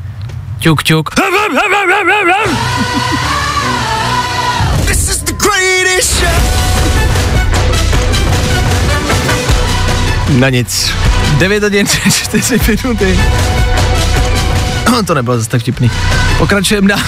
[0.59, 1.11] ťuk, ťuk.
[10.31, 10.93] Na nic.
[11.39, 13.19] 9 hodin 4 minuty.
[15.07, 15.91] To nebylo zase tak vtipný.
[16.39, 16.99] Pokračujeme dál.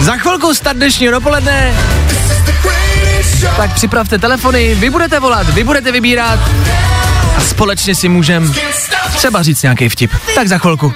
[0.00, 1.74] Za chvilku start dnešního dopoledne.
[3.56, 6.38] Tak připravte telefony, vy budete volat, vy budete vybírat
[7.38, 8.54] a společně si můžem
[9.16, 10.10] třeba říct nějaký vtip.
[10.34, 10.92] Tak za chvilku.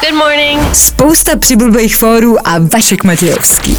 [0.00, 0.76] Good morning.
[0.76, 3.78] Spousta přibulbých fórů a Vašek Matějovský.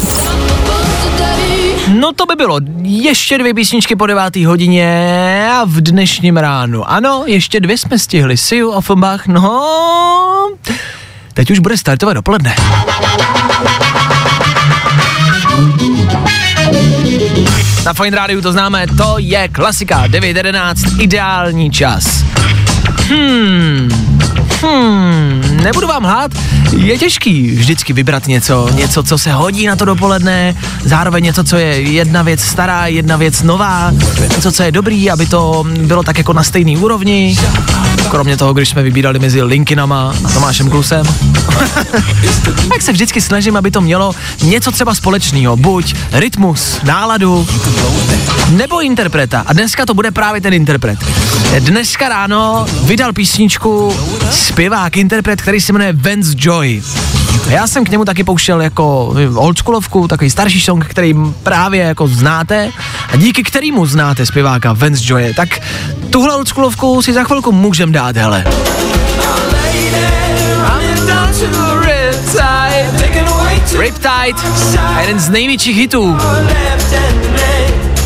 [1.88, 6.90] No to by bylo ještě dvě písničky po devátý hodině a v dnešním ránu.
[6.90, 8.36] Ano, ještě dvě jsme stihli.
[8.36, 9.68] Siu Offenbach, no...
[11.34, 12.56] Teď už bude startovat dopoledne.
[17.84, 22.24] Na Fine Rádiu to známe, to je klasika, 9.11, ideální čas.
[23.08, 23.88] Hmm,
[24.62, 26.30] hmm, nebudu vám lhát,
[26.76, 31.56] je těžký vždycky vybrat něco, něco, co se hodí na to dopoledne, zároveň něco, co
[31.56, 36.18] je jedna věc stará, jedna věc nová, něco, co je dobrý, aby to bylo tak
[36.18, 37.36] jako na stejný úrovni.
[38.10, 41.06] Kromě toho, když jsme vybírali mezi Linkinama a Tomášem Klusem.
[42.68, 47.48] tak se vždycky snažím, aby to mělo něco třeba společného, buď rytmus, náladu,
[48.50, 49.44] nebo interpreta.
[49.46, 50.98] A dneska to bude právě ten interpret.
[51.58, 53.96] Dneska ráno vydal písničku
[54.30, 56.82] zpěvák, interpret, který se jmenuje Vance Joy.
[57.48, 62.70] Já jsem k němu taky pouštěl jako oldschoolovku, takový starší song, který právě jako znáte
[63.12, 65.34] a díky kterému znáte zpěváka Vance Joye.
[65.34, 65.48] Tak
[66.10, 68.44] tuhle oldschoolovku si za chvilku můžem dát, hele.
[73.78, 74.42] Riptide,
[75.00, 76.16] jeden z největších hitů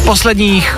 [0.05, 0.77] posledních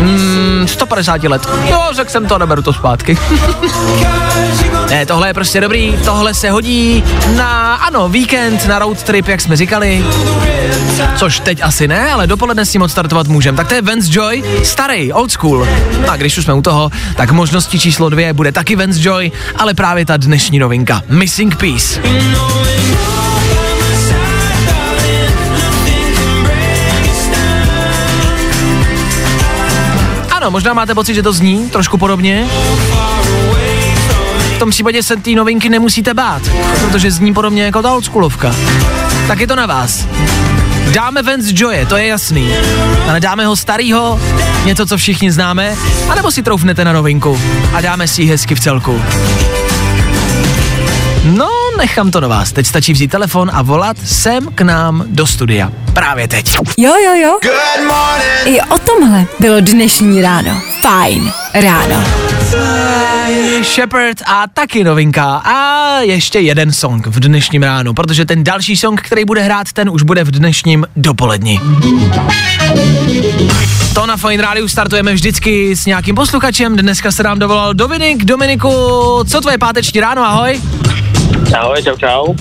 [0.00, 1.48] mm, 150 let.
[1.70, 3.18] Jo, řekl jsem to, neberu to zpátky.
[4.90, 7.04] ne, tohle je prostě dobrý, tohle se hodí
[7.36, 10.04] na, ano, víkend, na road trip, jak jsme říkali.
[11.16, 13.56] Což teď asi ne, ale dopoledne s tím odstartovat můžem.
[13.56, 15.68] Tak to je Vance Joy, starý, old school.
[16.08, 19.74] A když už jsme u toho, tak možností číslo dvě bude taky Vance Joy, ale
[19.74, 22.00] právě ta dnešní novinka, Missing Piece.
[30.30, 32.46] Ano, možná máte pocit, že to zní trošku podobně.
[34.56, 36.42] V tom případě se té novinky nemusíte bát,
[36.80, 38.54] protože zní podobně jako ta oldschoolovka.
[39.28, 40.06] Tak je to na vás.
[40.92, 42.48] Dáme Vance Joye, to je jasný.
[43.08, 44.20] Ale dáme ho starýho,
[44.64, 45.76] něco, co všichni známe,
[46.08, 47.40] anebo si troufnete na novinku
[47.72, 49.02] a dáme si ji hezky v celku.
[51.24, 51.48] No,
[51.78, 52.52] nechám to na vás.
[52.52, 55.72] Teď stačí vzít telefon a volat sem k nám do studia.
[55.92, 56.58] Právě teď.
[56.78, 57.38] Jo, jo, jo.
[58.44, 60.60] I o tomhle bylo dnešní ráno.
[60.80, 62.04] Fajn ráno.
[63.62, 69.00] Shepard a taky novinka a ještě jeden song v dnešním ránu, protože ten další song,
[69.00, 71.60] který bude hrát, ten už bude v dnešním dopoledni.
[73.94, 78.24] To na Fine Radio startujeme vždycky s nějakým posluchačem, dneska se nám dovolal Dominik.
[78.24, 78.68] Dominiku,
[79.30, 80.60] co tvoje páteční ráno, ahoj?
[81.58, 82.34] Ahoj, čau, čau.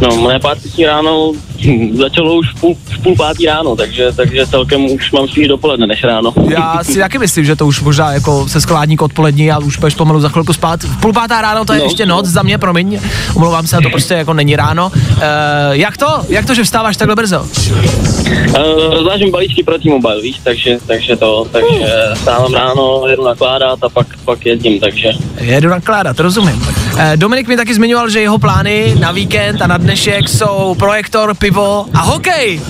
[0.00, 1.32] No, moje páteční ráno
[1.92, 5.86] začalo už v půl, v půl pátý ráno, takže, takže celkem už mám spíš dopoledne
[5.86, 6.32] než ráno.
[6.48, 9.94] Já si taky myslím, že to už možná jako se skládník odpolední a už půjdeš
[9.94, 10.84] pomalu za chvilku spát.
[10.84, 13.00] V půl pátá ráno to je no, ještě noc za mě, promiň,
[13.34, 14.92] omlouvám se, to prostě jako není ráno.
[14.94, 15.22] Uh,
[15.70, 16.06] jak to?
[16.28, 17.40] Jak to, že vstáváš takhle brzo?
[17.40, 23.88] Uh, rozvážím balíčky pro T-Mobile, víš, takže, takže to, takže stávám ráno, jedu nakládat a
[23.88, 25.10] pak, pak jezdím, takže.
[25.40, 26.56] Jedu nakládat, rozumím.
[26.56, 31.34] Uh, Dominik mi taky zmiňoval, že jeho plány na víkend a na dnešek jsou projektor,
[31.48, 32.60] pivo a hokej.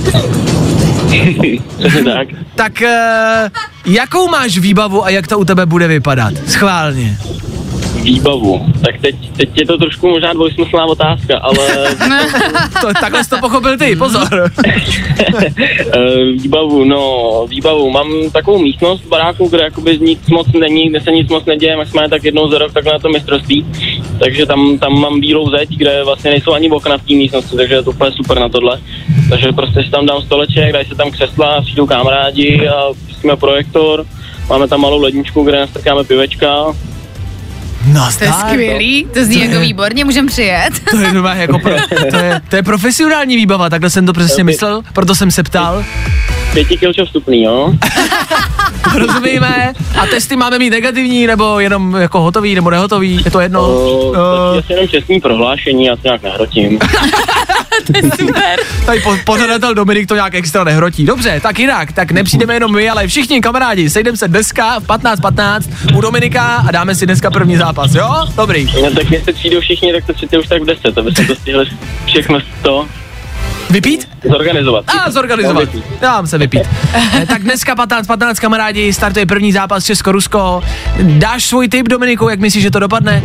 [2.15, 2.29] tak.
[2.55, 3.51] Tak uh,
[3.87, 6.35] jakou máš výbavu a jak to u tebe bude vypadat?
[6.47, 7.19] Schválně.
[8.09, 8.67] Výbavu.
[8.85, 11.69] Tak teď, teď je to trošku možná dvojsmyslná otázka, ale...
[12.81, 14.51] to, takhle jsi to pochopil ty, pozor.
[16.43, 17.91] výbavu, no, výbavu.
[17.91, 21.77] Mám takovou místnost v baráku, kde jakoby nic moc není, kde se nic moc neděje,
[21.77, 23.67] maximálně tak jednou za rok takhle na to mistrovství.
[24.19, 27.75] Takže tam, tam mám bílou zeď, kde vlastně nejsou ani okna v té místnosti, takže
[27.75, 28.81] je to úplně super na tohle.
[29.31, 34.07] Takže prostě si tam dám stoleček, dají se tam křesla, přijdou kamarádi a pustíme projektor.
[34.49, 36.65] Máme tam malou ledničku, kde nastrkáme pivečka,
[37.93, 40.73] No, to je skvělý, to zní to jako je, výborně, můžem přijet.
[40.91, 41.73] To je normálně jako pro,
[42.11, 45.85] to, je, to je profesionální výbava, takhle jsem to přesně myslel, proto jsem se ptal.
[46.53, 47.75] Pěti kilčo vstupný, jo?
[48.99, 49.73] Rozumíme.
[49.99, 53.69] A testy máme mít negativní, nebo jenom jako hotový, nebo nehotový, je to jedno?
[53.69, 54.17] Uh, uh.
[54.69, 56.79] jenom čestný prohlášení, já to nějak nehrotím.
[57.93, 58.61] to je super.
[58.87, 61.05] Tady po, pořadatel Dominik to nějak extra nehrotí.
[61.05, 65.21] Dobře, tak jinak, tak nepřijdeme jenom my, ale všichni kamarádi, sejdeme se dneska v 15.15
[65.21, 68.27] 15 u Dominika a dáme si dneska první zápas, jo?
[68.37, 68.69] Dobrý.
[68.83, 71.35] No tak jestli přijdou všichni, tak to přijďte už tak v 10, aby jsme to
[71.35, 71.67] stihli
[72.07, 72.87] všechno to
[73.71, 74.09] Vypít?
[74.31, 74.85] Zorganizovat.
[74.89, 75.69] A, zorganizovat.
[76.01, 76.63] Dám se vypít.
[76.95, 80.63] Eh, tak dneska 15, 15 kamarádi, startuje první zápas Česko-Rusko.
[81.03, 83.23] Dáš svůj tip, Dominiku, jak myslíš, že to dopadne?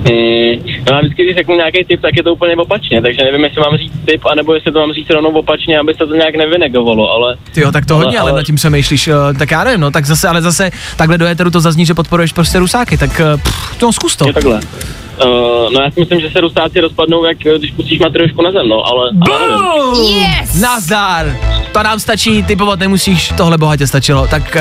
[0.00, 3.44] Mm, no a vždycky, když řeknu nějaký tip, tak je to úplně opačně, takže nevím,
[3.44, 6.34] jestli mám říct tip, anebo jestli to mám říct rovnou opačně, aby se to nějak
[6.34, 7.36] nevynegovalo, ale...
[7.54, 9.80] Ty jo, tak to ale, hodně, ale, ale nad tím přemýšlíš, uh, tak já nevím,
[9.80, 13.10] no, tak zase, ale zase takhle do éteru to zazní, že podporuješ prostě rusáky, tak
[13.10, 14.26] uh, pff, to zkus to.
[14.26, 14.60] Je takhle.
[15.24, 18.68] Uh, no já si myslím, že se rusáci rozpadnou, jak když pustíš matriošku na zem,
[18.68, 19.10] no, ale...
[19.30, 19.48] ale
[20.10, 20.60] yes!
[20.60, 21.36] Nazdar!
[21.72, 24.26] To nám stačí, typovat nemusíš, tohle bohatě stačilo.
[24.26, 24.56] Tak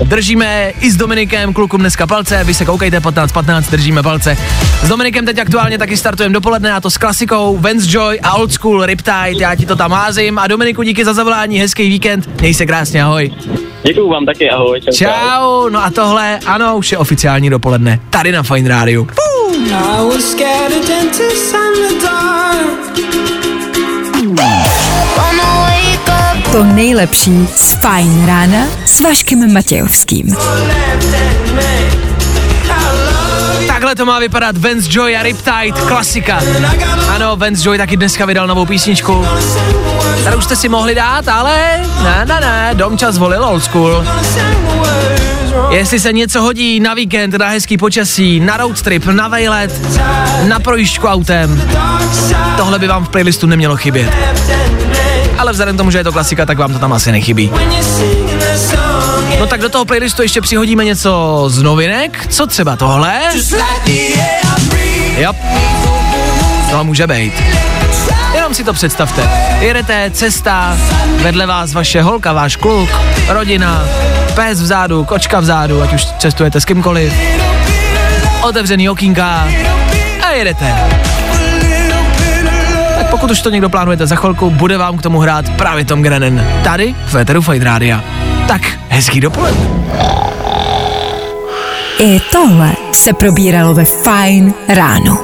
[0.00, 4.36] uh, držíme i s Dominikem, klukům dneska palce, vy se koukejte 15-15, držíme palce.
[4.82, 8.52] S Dominikem teď aktuálně taky startujeme dopoledne a to s klasikou Vance Joy a Old
[8.52, 12.54] School Riptide, já ti to tam házím a Dominiku díky za zavolání, hezký víkend, měj
[12.54, 13.32] se krásně, ahoj.
[13.88, 14.80] Děkuju vám taky, ahoj.
[14.80, 14.92] Čau.
[14.92, 15.08] čau.
[15.08, 19.06] Čau, no a tohle, ano, už je oficiální dopoledne, tady na Fine Radio.
[26.52, 30.36] To nejlepší z Fajn rána s Vaškem Matějovským.
[33.66, 36.40] Takhle to má vypadat Vance Joy a Riptide, klasika.
[37.08, 39.24] Ano, Vance Joy taky dneska vydal novou písničku.
[40.36, 44.04] Už jste si mohli dát, ale ne, ne, ne, Domča zvolil old school.
[45.70, 49.98] Jestli se něco hodí na víkend, na hezký počasí, na road trip, na vejlet,
[50.48, 51.62] na projížďku autem,
[52.56, 54.10] tohle by vám v playlistu nemělo chybět.
[55.38, 57.52] Ale vzhledem tomu, že je to klasika, tak vám to tam asi nechybí.
[59.40, 62.26] No tak do toho playlistu ještě přihodíme něco z novinek.
[62.30, 63.20] Co třeba tohle?
[65.16, 65.32] Jo.
[66.70, 67.34] To může být.
[68.34, 69.30] Jenom si to představte.
[69.60, 70.76] Jedete, cesta,
[71.22, 72.90] vedle vás vaše holka, váš kluk,
[73.28, 73.84] rodina,
[74.34, 77.12] pes vzadu, kočka vzadu, ať už cestujete s kýmkoliv.
[78.42, 79.48] Otevřený okýnka
[80.22, 80.74] a jedete.
[82.98, 86.02] Tak pokud už to někdo plánujete za chvilku, bude vám k tomu hrát právě Tom
[86.02, 86.46] Grennan.
[86.64, 88.04] Tady v Eteru Fight Rádia.
[88.48, 89.66] Tak, hezký dopoledne.
[91.98, 95.18] I tohle se probíralo ve Fajn ráno.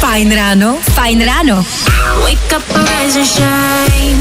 [0.00, 1.64] Fajn ráno, fajn ráno.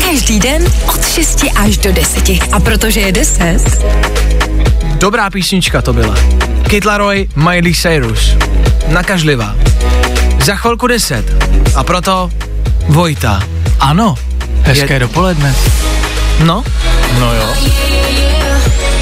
[0.06, 2.30] Každý den od 6 až do 10.
[2.52, 3.60] A protože je 10,
[4.98, 6.16] Dobrá písnička to byla.
[6.70, 8.36] Kid Laroi, Miley Cyrus.
[8.88, 9.56] Nakažlivá.
[10.44, 11.26] Za chvilku 10.
[11.76, 12.30] A proto
[12.88, 13.44] Vojta.
[13.80, 14.16] Ano.
[14.62, 15.56] Hezké Je- dopoledne.
[16.40, 16.64] No,
[17.20, 17.54] No jo.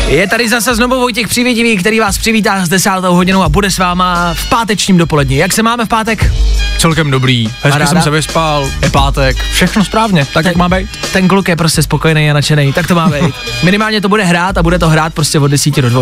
[0.08, 3.78] Je tady zase znovu Vojtěch Přivědivý, který vás přivítá s desátou hodinou a bude s
[3.78, 5.38] váma v pátečním dopoledni.
[5.38, 6.34] Jak se máme v pátek?
[6.78, 7.49] Celkem dobrý.
[7.62, 10.89] Hezky jsem se vyspal, je pátek, všechno správně, tak jak má být.
[11.14, 13.36] Ten kluk je prostě spokojený a nadšený, tak to má být.
[13.64, 16.01] Minimálně to bude hrát a bude to hrát prostě od 10 do 2.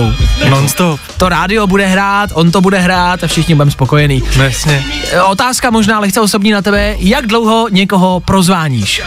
[0.50, 1.00] Non-stop.
[1.18, 4.24] To rádio bude hrát, on to bude hrát a všichni budeme spokojení.
[4.44, 4.86] Jasně.
[5.26, 9.02] Otázka možná lehce osobní na tebe, jak dlouho někoho prozváníš?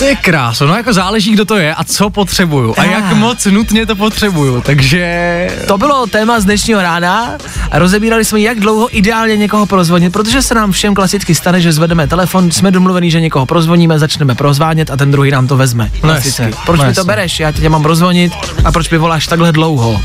[0.00, 3.14] To je krása, no jako záleží, kdo to je a co potřebuju a jak Ah.
[3.14, 5.48] moc nutně to potřebuju, takže...
[5.68, 7.32] To bylo téma z dnešního rána
[7.70, 11.72] a rozebírali jsme, jak dlouho ideálně někoho prozvonit, protože se nám všem klasicky stane, že
[11.72, 15.90] zvedeme telefon, jsme domluvení, že někoho prozvoníme, začneme prozvánět a ten druhý nám to vezme.
[16.00, 16.42] Klasicky.
[16.42, 17.40] jasně, proč no mi to bereš?
[17.40, 18.32] Já tě mám rozvonit
[18.64, 20.00] a proč mi voláš takhle dlouho?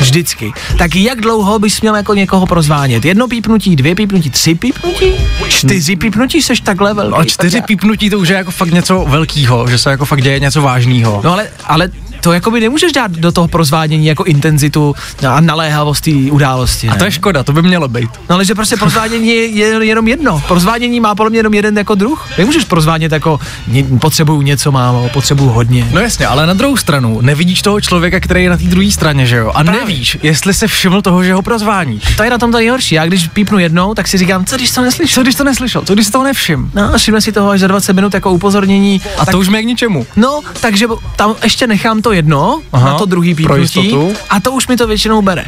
[0.00, 0.52] Vždycky.
[0.78, 3.04] Tak jak dlouho bys měl jako někoho prozvánět?
[3.04, 5.12] Jedno pípnutí, dvě pípnutí, tři pípnutí?
[5.48, 7.18] Čtyři pípnutí, seš takhle velký.
[7.18, 10.40] No, čtyři pípnutí to už je jako fakt něco velkýho, že se jako fakt děje
[10.40, 11.20] něco vážného.
[11.24, 11.88] No ale, ale
[12.26, 14.94] to jako by nemůžeš dát do toho prozvádění jako intenzitu
[15.28, 16.88] a naléhavost té události.
[16.88, 16.98] A ne?
[16.98, 18.10] to je škoda, to by mělo být.
[18.28, 20.42] No ale že prostě prozvádění je, je jenom jedno.
[20.48, 22.28] Prozvádění má podle mě jenom jeden jako druh.
[22.38, 25.88] Nemůžeš prozvádět jako ně, potřebuju něco málo, potřebuju hodně.
[25.92, 29.26] No jasně, ale na druhou stranu nevidíš toho člověka, který je na té druhé straně,
[29.26, 29.48] že jo?
[29.54, 29.80] A Právě.
[29.80, 32.16] nevíš, jestli se všiml toho, že ho prozváníš.
[32.16, 32.94] To je na tom to nejhorší.
[32.94, 35.14] Já když pípnu jednou, tak si říkám, co když to neslyšel?
[35.14, 35.82] Co když to neslyšel?
[35.84, 36.70] Co když si toho nevšim?
[36.74, 39.00] No, a všimne si toho až za 20 minut jako upozornění.
[39.18, 40.06] A tak, to už mi k ničemu.
[40.16, 43.94] No, takže tam ještě nechám to jedno, Aha, na to druhý pípnutí
[44.30, 45.44] a to už mi to většinou bere.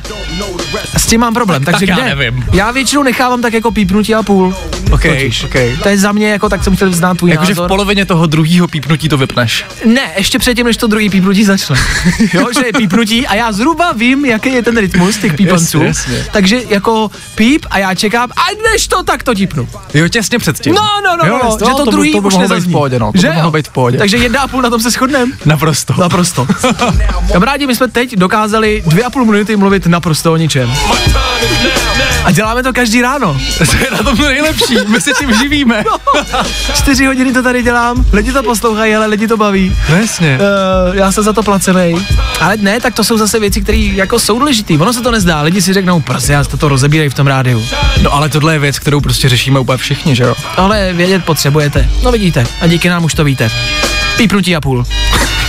[0.97, 2.15] S tím mám problém, Tak- takže tak já kde?
[2.17, 2.45] nevím.
[2.53, 4.55] Já většinou nechávám tak jako pípnutí a půl.
[4.93, 5.45] OK, Totiž.
[5.45, 5.55] OK.
[5.83, 8.69] To je za mě jako, tak jsem chtěl znát tvůj Jakože v polovině toho druhého
[8.69, 9.65] pípnutí to vypneš.
[9.85, 11.77] Ne, ještě předtím, než to druhý pípnutí začne.
[12.35, 15.83] jo, že je pípnutí a já zhruba vím, jaký je ten rytmus těch pípanců.
[15.83, 16.31] Jasně, jasně.
[16.33, 18.43] Takže jako píp a já čekám, a
[18.73, 19.69] než to, tak to tipnu.
[19.95, 20.75] Jo, těsně předtím.
[20.75, 22.71] No, no, no, jo, no, jasně, že no, to, druhý to by už nezazní.
[22.71, 23.99] v pohodě, no, to že by mohlo být v pohodě.
[23.99, 25.33] Takže jedna a půl na tom se shodneme.
[25.45, 25.95] Naprosto.
[26.01, 26.47] Naprosto.
[27.33, 30.75] Kamarádi, my jsme teď dokázali dvě a půl minuty mluvit naprosto o ničem.
[32.25, 33.41] A děláme to každý ráno.
[33.59, 35.85] to je na tom to nejlepší, my se tím živíme.
[36.75, 39.77] Čtyři hodiny to tady dělám, lidi to poslouchají, ale lidi to baví.
[39.91, 40.39] No jasně.
[40.89, 42.07] Uh, já jsem za to placený.
[42.41, 44.75] Ale ne, tak to jsou zase věci, které jako jsou důležité.
[44.75, 47.65] Ono se to nezdá, lidi si řeknou, prostě já to rozebírají v tom rádiu.
[48.03, 50.35] No ale tohle je věc, kterou prostě řešíme úplně všichni, že jo?
[50.57, 51.91] Ale vědět potřebujete.
[52.03, 53.51] No vidíte, a díky nám už to víte.
[54.17, 54.85] Pípnutí a půl.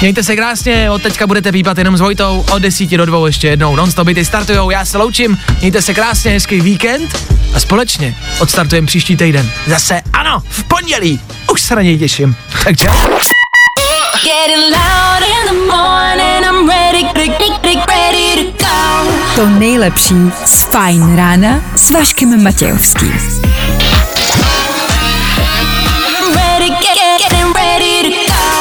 [0.02, 3.48] Mějte se krásně, od teďka budete pípat jenom s Vojtou, od 10 do 2 ještě
[3.48, 3.76] jednou.
[3.76, 9.18] Non-stop byty startujou, já se loučím, mějte se krásně, hezký víkend a společně odstartujeme příští
[9.18, 9.52] týden.
[9.68, 11.22] Zase ano, v pondělí.
[11.52, 12.36] Už se na něj těším.
[12.64, 12.92] Tak čau.
[14.24, 19.12] Getting loud in the morning, I'm ready, ready, ready to go.
[19.36, 23.40] To nejlepší z Fajn rána s Vaškem Matějovským.